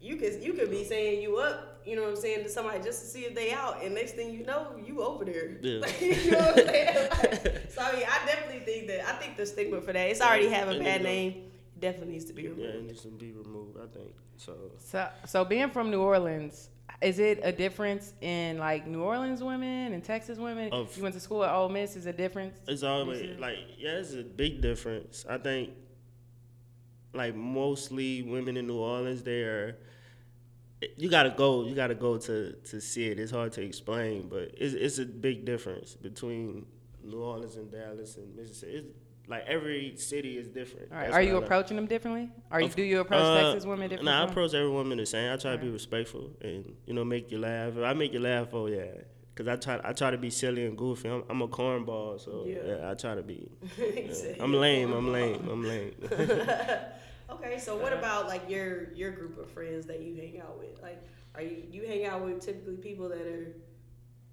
you 0.01 0.17
could 0.17 0.43
you 0.43 0.53
could 0.53 0.71
be 0.71 0.85
saying 0.85 1.23
you 1.23 1.39
up, 1.39 1.81
you 1.87 1.97
know 1.97 2.03
what 2.03 2.11
I'm 2.11 2.17
saying, 2.17 2.45
to 2.45 2.51
somebody 2.51 2.83
just 2.85 3.01
to 3.03 3.07
see 3.09 3.23
if 3.25 3.35
they 3.35 3.53
out, 3.53 3.83
and 3.83 3.95
next 3.95 4.13
thing 4.13 4.33
you 4.35 4.45
know, 4.45 4.67
you 4.87 5.03
over 5.03 5.25
there. 5.25 5.57
Yeah. 5.63 5.87
you 6.01 6.31
know 6.31 6.39
what 6.39 6.59
I'm 6.61 6.67
saying? 6.67 7.09
Like, 7.11 7.71
so 7.71 7.83
I 7.83 7.93
mean, 7.95 8.05
I 8.07 8.27
definitely 8.27 8.61
think 8.71 8.87
that 8.89 9.09
I 9.09 9.13
think 9.19 9.37
the 9.39 9.47
stigma 9.47 9.81
for 9.81 9.93
that 9.95 10.11
it's 10.11 10.21
already 10.21 10.49
have 10.51 10.69
a 10.69 10.73
It 10.77 10.85
bad 10.85 11.03
name. 11.03 11.33
It 11.77 11.81
definitely 11.81 12.13
needs 12.15 12.27
to 12.27 12.33
be 12.35 12.43
yeah, 12.43 12.49
removed. 12.51 12.75
it 12.75 12.85
needs 12.87 13.03
to 13.03 13.09
be 13.09 13.33
removed. 13.33 13.79
I 13.79 13.87
think 13.97 14.13
so. 14.37 14.55
So 14.79 15.09
so 15.27 15.45
being 15.47 15.71
from 15.71 15.91
New 15.91 16.03
Orleans, 16.03 16.69
is 17.01 17.19
it 17.19 17.41
a 17.43 17.53
difference 17.53 18.13
in 18.21 18.59
like 18.59 18.87
New 18.87 19.03
Orleans 19.03 19.43
women 19.43 19.93
and 19.93 20.03
Texas 20.03 20.39
women? 20.39 20.73
Of- 20.73 20.97
you 20.97 21.03
went 21.03 21.15
to 21.15 21.21
school 21.21 21.45
at 21.45 21.55
Ole 21.55 21.69
Miss. 21.69 21.97
Is 21.97 22.07
a 22.07 22.13
difference? 22.13 22.59
It's 22.67 22.83
always 22.83 23.39
like 23.39 23.59
yeah, 23.79 23.99
it's 23.99 24.15
a 24.15 24.23
big 24.23 24.61
difference. 24.61 25.25
I 25.29 25.39
think 25.39 25.71
like 27.13 27.35
mostly 27.35 28.23
women 28.23 28.57
in 28.57 28.67
New 28.67 28.79
Orleans, 28.79 29.23
they 29.23 29.43
are. 29.43 29.79
You 30.97 31.09
gotta 31.09 31.31
go. 31.31 31.65
You 31.67 31.75
gotta 31.75 31.95
go 31.95 32.19
to 32.19 32.53
to 32.53 32.81
see 32.81 33.07
it. 33.07 33.19
It's 33.19 33.33
hard 33.33 33.53
to 33.53 33.63
explain, 33.63 34.29
but 34.29 34.53
it's 34.57 34.75
it's 34.75 34.99
a 34.99 35.05
big 35.05 35.45
difference 35.45 35.95
between 35.95 36.67
New 37.03 37.21
Orleans 37.21 37.57
and 37.57 37.71
Dallas 37.71 38.17
and 38.17 38.35
Mississippi. 38.35 38.77
It's, 38.77 38.89
like 39.29 39.45
every 39.47 39.97
city 39.97 40.39
is 40.39 40.49
different. 40.49 40.91
All 40.91 40.97
right. 40.99 41.05
That's 41.05 41.17
Are 41.17 41.23
you 41.23 41.37
I 41.37 41.41
know. 41.41 41.45
approaching 41.45 41.77
them 41.77 41.87
differently? 41.87 42.31
Are 42.51 42.61
you 42.61 42.69
do 42.69 42.83
you 42.83 43.01
approach 43.01 43.21
Uh, 43.23 43.53
Texas 43.53 43.67
women 43.67 43.89
differently? 43.91 44.11
Nah, 44.13 44.23
I 44.25 44.29
approach 44.31 44.55
every 44.55 44.71
woman 44.71 44.99
the 44.99 45.07
same. 45.07 45.33
I 45.33 45.37
try 45.37 45.53
to 45.53 45.59
be 45.59 45.69
respectful 45.69 46.31
and 46.41 46.75
you 46.87 46.95
know 46.95 47.05
make 47.05 47.31
you 47.31 47.39
laugh. 47.39 47.77
If 47.77 47.85
I 47.85 47.93
make 47.93 48.13
you 48.13 48.21
laugh, 48.21 48.49
oh 48.55 48.67
yeah, 48.67 48.87
cause 49.35 49.47
I 49.49 49.57
try 49.57 49.81
I 49.85 49.93
try 49.93 50.11
to 50.11 50.19
be 50.19 50.31
silly 50.31 50.65
and 50.67 50.77
goofy. 50.79 51.09
I'm, 51.09 51.25
I'm 51.29 51.43
a 51.43 51.49
cornball, 51.49 52.19
so 52.21 52.45
Yeah. 52.47 52.57
yeah. 52.67 52.91
I 52.91 52.95
try 52.95 53.15
to 53.15 53.23
be. 53.23 53.51
He 53.77 54.13
said 54.13 54.37
I'm 54.41 54.53
lame. 54.55 54.93
I'm 54.93 55.13
lame. 55.13 55.47
I'm 55.49 55.63
lame. 55.63 55.95
Okay, 57.31 57.59
so 57.59 57.77
what 57.77 57.93
about 57.93 58.27
like 58.27 58.49
your 58.49 58.91
your 58.95 59.11
group 59.11 59.39
of 59.39 59.51
friends 59.51 59.85
that 59.87 60.01
you 60.01 60.17
hang 60.17 60.41
out 60.41 60.59
with? 60.59 60.81
Like, 60.83 61.03
are 61.35 61.43
you 61.43 61.63
you 61.71 61.87
hang 61.87 62.07
out 62.07 62.25
with 62.25 62.41
typically 62.41 62.77
people 62.77 63.09
that 63.11 63.21
are 63.21 63.55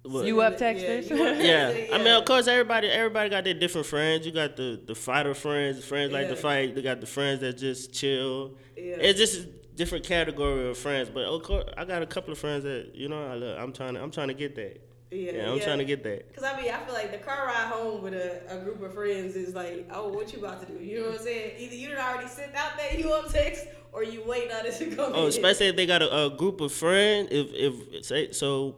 What? 0.06 0.24
You 0.26 0.40
up 0.40 0.60
Yeah, 0.60 0.72
texters? 0.74 1.10
you 1.10 1.16
up 1.26 1.36
yeah. 1.38 1.94
I 1.94 1.98
mean, 1.98 2.08
of 2.08 2.24
course, 2.24 2.46
everybody 2.48 2.88
everybody 2.88 3.28
got 3.30 3.44
their 3.44 3.54
different 3.54 3.86
friends. 3.86 4.24
You 4.26 4.32
got 4.32 4.56
the 4.56 4.80
the 4.84 4.94
fighter 4.94 5.34
friends, 5.34 5.84
friends 5.84 6.12
like 6.12 6.28
to 6.28 6.36
fight. 6.36 6.74
They 6.74 6.82
got 6.82 7.00
the 7.00 7.06
friends 7.06 7.40
that 7.40 7.56
just 7.58 7.92
chill. 7.92 8.56
Yeah. 8.76 8.96
It's 9.00 9.18
just 9.18 9.40
a 9.40 9.46
different 9.74 10.04
category 10.04 10.68
of 10.70 10.78
friends. 10.78 11.10
But 11.10 11.24
of 11.24 11.42
course, 11.42 11.64
I 11.76 11.84
got 11.84 12.02
a 12.02 12.06
couple 12.06 12.32
of 12.32 12.38
friends 12.38 12.64
that 12.64 12.92
you 12.94 13.08
know 13.08 13.26
I 13.26 13.34
love. 13.34 13.58
I'm 13.58 13.72
trying 13.72 13.94
to 13.94 14.02
I'm 14.02 14.10
trying 14.10 14.28
to 14.28 14.34
get 14.34 14.54
that. 14.56 14.82
Yeah, 15.10 15.32
Yeah, 15.32 15.50
I'm 15.50 15.58
yeah. 15.58 15.64
trying 15.64 15.78
to 15.78 15.84
get 15.84 16.02
that. 16.02 16.34
Cause 16.34 16.42
I 16.44 16.60
mean, 16.60 16.70
I 16.72 16.78
feel 16.84 16.92
like 16.94 17.12
the 17.12 17.18
car 17.18 17.46
ride 17.46 17.68
home 17.72 18.02
with 18.02 18.12
a, 18.14 18.42
a 18.48 18.58
group 18.64 18.82
of 18.82 18.92
friends 18.92 19.36
is 19.36 19.54
like, 19.54 19.88
oh, 19.92 20.08
what 20.08 20.32
you 20.32 20.40
about 20.40 20.66
to 20.66 20.72
do? 20.72 20.82
You 20.84 20.98
know 21.00 21.06
what 21.10 21.20
I'm 21.20 21.24
saying? 21.24 21.52
Either 21.58 21.74
you 21.76 21.88
done 21.90 21.98
already 21.98 22.28
sent 22.28 22.54
out 22.56 22.76
that 22.76 22.98
you 22.98 23.12
up 23.12 23.30
text, 23.32 23.66
or 23.92 24.02
you 24.02 24.24
waiting 24.26 24.50
on 24.50 24.66
it 24.66 24.74
to 24.78 24.86
come 24.96 25.12
Oh, 25.14 25.22
in. 25.22 25.28
especially 25.28 25.68
if 25.68 25.76
they 25.76 25.86
got 25.86 26.02
a, 26.02 26.24
a 26.26 26.30
group 26.30 26.60
of 26.60 26.72
friends. 26.72 27.28
If 27.30 27.48
if 27.54 28.04
say 28.04 28.32
so, 28.32 28.76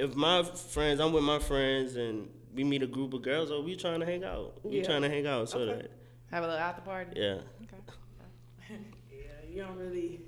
if 0.00 0.14
my 0.16 0.42
friends, 0.42 1.00
I'm 1.00 1.12
with 1.12 1.22
my 1.24 1.38
friends, 1.38 1.96
and 1.96 2.28
we 2.54 2.64
meet 2.64 2.82
a 2.82 2.86
group 2.86 3.14
of 3.14 3.22
girls, 3.22 3.50
oh, 3.50 3.62
we 3.62 3.76
trying 3.76 4.00
to 4.00 4.06
hang 4.06 4.24
out. 4.24 4.58
We 4.64 4.78
Yeah. 4.78 4.84
trying 4.84 5.02
to 5.02 5.08
hang 5.08 5.26
out. 5.26 5.48
So 5.48 5.58
Okay. 5.60 5.82
that 5.82 5.90
Have 6.30 6.44
a 6.44 6.46
little 6.46 6.60
after 6.62 6.82
party. 6.82 7.12
yeah. 7.16 7.38
Okay. 7.62 8.78
Yeah, 9.12 9.18
you 9.48 9.62
don't 9.62 9.76
really. 9.76 10.20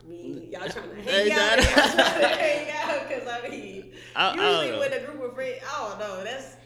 I 0.00 0.06
mean, 0.06 0.48
y'all 0.52 0.68
trying 0.68 0.90
to 0.94 1.02
hang 1.02 1.32
out. 1.32 1.56
Y'all 1.58 1.72
trying 1.72 2.20
to 2.20 2.28
hang 2.28 2.70
out, 2.70 3.08
cause 3.10 3.26
I 3.28 3.48
mean, 3.48 3.92
I- 4.14 4.28
I 4.30 4.34
usually 4.34 4.68
don't 4.68 4.72
know. 4.72 4.78
with 4.80 4.92
a 5.02 5.06
group 5.06 5.22
of 5.30 5.34
friends, 5.34 5.60
I 5.66 5.88
don't 5.88 5.98
know. 5.98 6.24
That's 6.24 6.56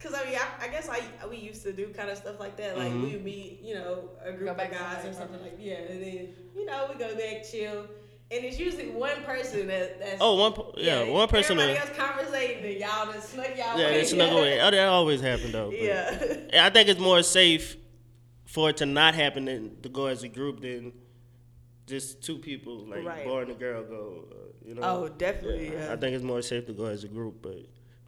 cause 0.00 0.14
I 0.14 0.24
mean, 0.24 0.36
I, 0.38 0.64
I 0.64 0.68
guess 0.68 0.88
I 0.88 1.02
we 1.28 1.36
used 1.36 1.62
to 1.64 1.72
do 1.72 1.88
kind 1.88 2.08
of 2.08 2.16
stuff 2.16 2.40
like 2.40 2.56
that. 2.56 2.78
Like 2.78 2.92
Mhm. 2.92 3.02
we 3.02 3.18
meet, 3.18 3.60
you 3.62 3.74
know, 3.74 4.10
a 4.24 4.32
group 4.32 4.56
Go 4.56 4.62
of 4.64 4.70
guys 4.70 5.04
or 5.04 5.12
something 5.12 5.40
like 5.42 5.56
yeah, 5.58 5.74
and 5.74 6.02
then 6.02 6.34
you 6.56 6.64
know 6.64 6.86
we 6.90 6.98
go 6.98 7.14
back 7.14 7.44
chill. 7.44 7.84
And 8.30 8.44
it's 8.44 8.58
usually 8.58 8.90
one 8.90 9.22
person 9.24 9.66
that 9.68 9.98
that's 10.00 10.16
Oh, 10.20 10.34
one 10.36 10.52
po- 10.52 10.74
yeah, 10.76 11.08
one 11.08 11.28
person. 11.28 11.58
Everybody 11.58 11.78
else 11.88 11.96
conversating, 11.98 12.62
and 12.64 12.74
y'all 12.80 13.10
just 13.12 13.30
snuck 13.30 13.48
y'all 13.56 13.78
Yeah, 13.78 13.86
away. 13.86 13.92
they 13.94 14.04
snuck 14.04 14.30
away. 14.32 14.60
Oh, 14.60 14.70
that 14.70 14.88
always 14.88 15.20
happened 15.22 15.54
though. 15.54 15.70
Yeah. 15.70 16.24
Yeah, 16.52 16.66
I 16.66 16.70
think 16.70 16.88
it's 16.90 17.00
more 17.00 17.22
safe 17.22 17.76
for 18.44 18.68
it 18.70 18.76
to 18.78 18.86
not 18.86 19.14
happen 19.14 19.46
than 19.46 19.80
to 19.82 19.88
go 19.88 20.06
as 20.06 20.22
a 20.24 20.28
group 20.28 20.60
than 20.60 20.92
just 21.86 22.22
two 22.22 22.36
people 22.36 22.86
like 22.86 23.02
Right. 23.04 23.24
boy 23.24 23.42
and 23.42 23.50
a 23.50 23.54
girl 23.54 23.82
go. 23.84 24.24
Uh, 24.30 24.34
you 24.68 24.74
know. 24.74 24.82
Oh, 24.82 25.08
definitely, 25.08 25.72
yeah. 25.72 25.90
I 25.92 25.96
think 25.96 26.14
it's 26.14 26.24
more 26.24 26.42
safe 26.42 26.66
to 26.66 26.74
go 26.74 26.84
as 26.84 27.04
a 27.04 27.08
group, 27.08 27.40
but 27.40 27.56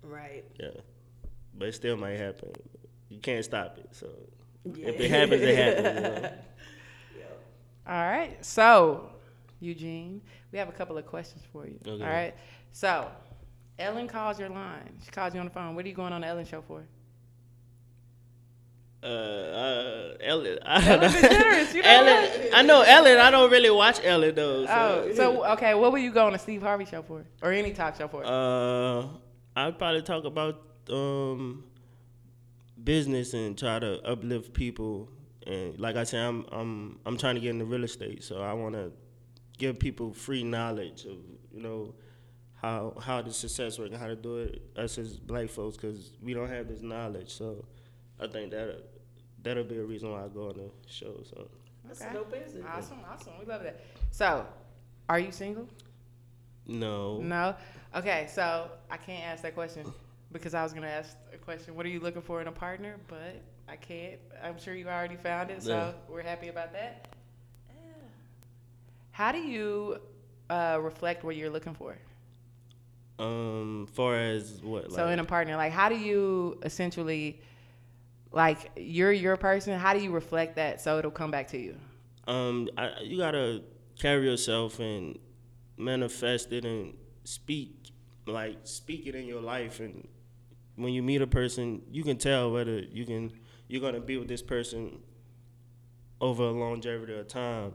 right. 0.02 0.44
yeah, 0.58 0.68
but 1.56 1.68
it 1.68 1.72
still 1.74 1.96
might 1.96 2.18
happen. 2.18 2.50
You 3.08 3.20
can't 3.20 3.42
stop 3.44 3.78
it. 3.78 3.88
So 3.92 4.06
Yeah. 4.74 4.88
if 4.88 5.00
it 5.00 5.10
happens, 5.10 5.40
it 5.40 5.56
happens. 5.56 5.94
You 5.96 7.20
know? 7.22 7.26
All 7.86 7.94
right. 8.10 8.36
So, 8.44 9.08
Eugene, 9.60 10.20
we 10.52 10.58
have 10.58 10.68
a 10.68 10.72
couple 10.72 10.98
of 10.98 11.06
questions 11.06 11.42
for 11.52 11.66
you. 11.66 11.78
Okay. 11.86 12.02
All 12.02 12.10
right. 12.10 12.34
So, 12.72 13.10
Ellen 13.78 14.08
calls 14.08 14.38
your 14.38 14.48
line. 14.48 14.98
She 15.04 15.10
calls 15.10 15.34
you 15.34 15.40
on 15.40 15.46
the 15.46 15.52
phone. 15.52 15.74
What 15.74 15.84
are 15.84 15.88
you 15.88 15.94
going 15.94 16.12
on 16.12 16.22
the 16.22 16.26
Ellen 16.26 16.44
show 16.44 16.62
for? 16.62 16.84
Uh, 19.02 19.06
uh, 19.06 20.14
Ellen. 20.20 20.58
I 20.62 20.86
don't 20.86 21.00
know. 21.00 21.08
DeGeneres, 21.08 21.74
you 21.74 21.82
know 21.82 21.88
Ellen. 21.88 22.50
I 22.52 22.62
know 22.62 22.82
Ellen. 22.82 23.18
I 23.18 23.30
don't 23.30 23.50
really 23.50 23.70
watch 23.70 24.00
Ellen 24.04 24.34
though. 24.34 24.66
So. 24.66 24.72
Oh, 24.72 25.14
so 25.14 25.46
okay. 25.52 25.74
What 25.74 25.92
were 25.92 25.98
you 25.98 26.12
going 26.12 26.32
to 26.32 26.38
Steve 26.38 26.60
Harvey 26.60 26.84
show 26.84 27.02
for, 27.02 27.24
or 27.42 27.52
any 27.52 27.72
talk 27.72 27.96
show 27.96 28.08
for? 28.08 28.22
Uh, 28.24 29.06
I'd 29.56 29.78
probably 29.78 30.02
talk 30.02 30.24
about 30.24 30.62
um 30.90 31.64
business 32.82 33.32
and 33.32 33.56
try 33.56 33.78
to 33.78 34.02
uplift 34.06 34.52
people. 34.52 35.08
And 35.46 35.78
like 35.78 35.96
I 35.96 36.04
said, 36.04 36.20
I'm 36.20 36.44
I'm 36.52 36.98
I'm 37.06 37.16
trying 37.16 37.36
to 37.36 37.40
get 37.40 37.50
into 37.50 37.64
real 37.64 37.84
estate, 37.84 38.22
so 38.22 38.42
I 38.42 38.52
want 38.52 38.74
to 38.74 38.92
give 39.60 39.78
people 39.78 40.12
free 40.12 40.42
knowledge 40.42 41.04
of 41.04 41.18
you 41.52 41.62
know 41.62 41.94
how 42.54 42.94
how 43.00 43.20
the 43.22 43.32
success 43.32 43.78
work 43.78 43.90
and 43.92 43.96
how 44.00 44.08
to 44.08 44.16
do 44.16 44.38
it. 44.38 44.62
Us 44.76 44.98
as 44.98 45.18
black 45.18 45.48
folks, 45.50 45.76
because 45.76 46.12
we 46.22 46.34
don't 46.34 46.48
have 46.48 46.66
this 46.66 46.80
knowledge. 46.82 47.30
So 47.30 47.64
I 48.18 48.26
think 48.26 48.50
that 48.50 48.82
that'll 49.42 49.64
be 49.64 49.76
a 49.78 49.84
reason 49.84 50.10
why 50.10 50.24
I 50.24 50.28
go 50.28 50.48
on 50.48 50.56
the 50.56 50.70
show. 50.90 51.22
So 51.28 51.48
That's 51.86 52.00
Okay. 52.02 52.10
a 52.10 52.14
dope 52.14 52.34
answer. 52.34 52.64
awesome, 52.68 52.98
awesome. 53.10 53.32
We 53.38 53.46
love 53.46 53.62
that. 53.62 53.80
So, 54.10 54.46
are 55.08 55.18
you 55.18 55.30
single? 55.32 55.68
no, 56.66 57.18
No. 57.20 57.54
Okay. 57.94 58.28
So 58.32 58.70
I 58.90 58.96
can't 58.96 59.24
ask 59.26 59.42
that 59.42 59.54
question 59.54 59.84
because 60.32 60.54
I 60.54 60.62
was 60.62 60.72
gonna 60.72 60.86
ask 60.86 61.16
a 61.34 61.36
question. 61.38 61.74
What 61.74 61.84
are 61.86 61.88
you 61.90 62.00
looking 62.00 62.22
for 62.22 62.40
in 62.40 62.46
a 62.48 62.52
partner? 62.52 62.96
But 63.08 63.40
I 63.68 63.76
can't. 63.76 64.20
I'm 64.42 64.58
sure 64.58 64.74
you 64.74 64.86
already 64.88 65.16
found 65.16 65.50
it, 65.50 65.62
so 65.62 65.70
Yeah. 65.76 65.92
we're 66.08 66.22
happy 66.22 66.48
about 66.48 66.72
that. 66.72 67.08
How 69.20 69.32
do 69.32 69.38
you 69.38 69.98
uh, 70.48 70.78
reflect 70.80 71.24
what 71.24 71.36
you're 71.36 71.50
looking 71.50 71.74
for? 71.74 71.98
um, 73.18 73.86
far 73.92 74.16
as 74.16 74.62
what 74.62 74.90
so 74.92 75.08
in 75.08 75.18
a 75.18 75.24
partner, 75.26 75.56
like 75.56 75.72
how 75.72 75.90
do 75.90 75.94
you 75.94 76.58
essentially, 76.62 77.38
like 78.32 78.70
you're 78.76 79.12
your 79.12 79.36
person? 79.36 79.78
How 79.78 79.92
do 79.92 80.02
you 80.02 80.10
reflect 80.10 80.56
that 80.56 80.80
so 80.80 80.98
it'll 80.98 81.10
come 81.10 81.30
back 81.30 81.48
to 81.48 81.58
you? 81.58 81.76
um, 82.28 82.70
I, 82.78 83.00
you 83.02 83.18
gotta 83.18 83.62
carry 83.98 84.24
yourself 84.24 84.80
and 84.80 85.18
manifest 85.76 86.50
it 86.54 86.64
and 86.64 86.94
speak, 87.24 87.90
like 88.24 88.60
speak 88.64 89.06
it 89.06 89.14
in 89.14 89.26
your 89.26 89.42
life. 89.42 89.80
And 89.80 90.08
when 90.76 90.94
you 90.94 91.02
meet 91.02 91.20
a 91.20 91.26
person, 91.26 91.82
you 91.92 92.04
can 92.04 92.16
tell 92.16 92.50
whether 92.50 92.78
you 92.78 93.04
can 93.04 93.32
you're 93.68 93.82
gonna 93.82 94.00
be 94.00 94.16
with 94.16 94.28
this 94.28 94.40
person 94.40 94.98
over 96.22 96.44
a 96.44 96.52
longevity 96.52 97.12
of 97.18 97.28
time 97.28 97.74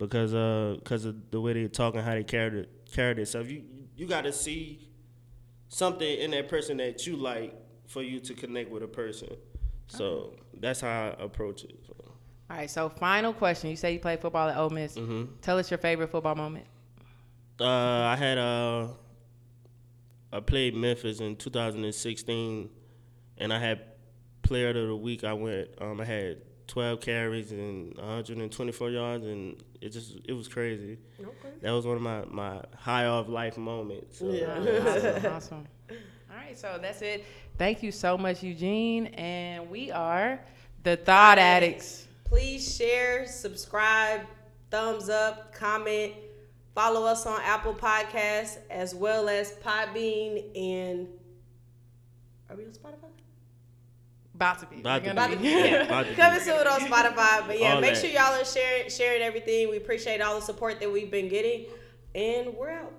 because 0.00 0.34
uh 0.34 0.74
because 0.78 1.04
of 1.04 1.30
the 1.30 1.40
way 1.40 1.52
they 1.52 1.68
talk 1.68 1.94
and 1.94 2.02
how 2.02 2.14
they 2.14 2.24
carry 2.24 2.66
carry 2.92 3.14
themselves. 3.14 3.52
You 3.52 3.62
you 3.96 4.06
gotta 4.06 4.32
see 4.32 4.88
something 5.68 6.18
in 6.18 6.32
that 6.32 6.48
person 6.48 6.78
that 6.78 7.06
you 7.06 7.16
like 7.16 7.54
for 7.86 8.02
you 8.02 8.18
to 8.20 8.34
connect 8.34 8.70
with 8.70 8.82
a 8.82 8.88
person. 8.88 9.28
So 9.86 10.34
that's 10.58 10.80
how 10.80 10.88
I 11.18 11.22
approach 11.22 11.64
it. 11.64 11.78
So. 11.86 11.94
All 12.50 12.56
right. 12.56 12.70
So 12.70 12.88
final 12.88 13.32
question. 13.32 13.70
You 13.70 13.76
say 13.76 13.92
you 13.92 13.98
play 13.98 14.16
football 14.16 14.48
at 14.48 14.56
Ole 14.56 14.70
Miss. 14.70 14.94
hmm 14.96 15.24
Tell 15.42 15.58
us 15.58 15.70
your 15.70 15.78
favorite 15.78 16.10
football 16.10 16.34
moment. 16.34 16.64
Uh, 17.60 17.64
I 17.66 18.16
had 18.16 18.38
uh, 18.38 18.88
I 20.32 20.40
played 20.40 20.74
Memphis 20.74 21.20
in 21.20 21.36
2016, 21.36 22.70
and 23.38 23.52
I 23.52 23.58
had 23.58 23.82
Player 24.42 24.70
of 24.70 24.76
the 24.76 24.96
Week. 24.96 25.24
I 25.24 25.32
went. 25.34 25.68
Um, 25.80 26.00
I 26.00 26.04
had 26.04 26.38
12 26.68 27.00
carries 27.00 27.50
and 27.52 27.94
124 27.96 28.90
yards, 28.90 29.26
and 29.26 29.62
it 29.80 29.90
just 29.90 30.18
it 30.24 30.32
was 30.32 30.48
crazy. 30.48 30.98
Okay. 31.20 31.54
That 31.62 31.72
was 31.72 31.86
one 31.86 31.96
of 31.96 32.02
my 32.02 32.24
my 32.26 32.62
high 32.76 33.06
of 33.06 33.28
life 33.28 33.56
moments. 33.56 34.18
So, 34.18 34.30
Yeah. 34.30 34.46
Uh, 34.46 35.20
awesome, 35.26 35.32
awesome. 35.32 35.66
All 36.30 36.36
right, 36.36 36.58
so 36.58 36.78
that's 36.80 37.02
it. 37.02 37.24
Thank 37.58 37.82
you 37.82 37.90
so 37.92 38.16
much, 38.16 38.42
Eugene. 38.42 39.06
And 39.06 39.68
we 39.68 39.90
are 39.90 40.40
the 40.82 40.96
Thought 40.96 41.38
Addicts. 41.38 42.06
Please 42.24 42.76
share, 42.76 43.26
subscribe, 43.26 44.20
thumbs 44.70 45.08
up, 45.08 45.52
comment, 45.52 46.14
follow 46.74 47.04
us 47.04 47.26
on 47.26 47.40
Apple 47.42 47.74
Podcasts 47.74 48.58
as 48.70 48.94
well 48.94 49.28
as 49.28 49.52
Podbean 49.54 50.56
and 50.56 51.08
are 52.48 52.56
we 52.56 52.64
on 52.64 52.70
Spotify? 52.70 53.10
About 54.40 54.58
to 54.60 54.66
be. 54.66 54.80
About 54.80 55.04
to 55.04 55.10
About 55.10 55.30
to 55.32 55.36
be. 55.36 55.42
be. 55.42 55.48
Yeah. 55.50 55.82
About 55.82 56.06
to. 56.06 56.14
Coming 56.14 56.40
soon 56.40 56.66
on 56.66 56.80
Spotify. 56.80 57.46
But 57.46 57.60
yeah, 57.60 57.74
All 57.74 57.80
make 57.82 57.92
that. 57.92 58.00
sure 58.00 58.08
y'all 58.08 58.40
are 58.40 58.44
sharing 58.46 58.88
sharing 58.88 59.20
everything. 59.20 59.68
We 59.68 59.76
appreciate 59.76 60.22
all 60.22 60.34
the 60.36 60.40
support 60.40 60.80
that 60.80 60.90
we've 60.90 61.10
been 61.10 61.28
getting. 61.28 61.66
And 62.14 62.54
we're 62.54 62.70
out. 62.70 62.90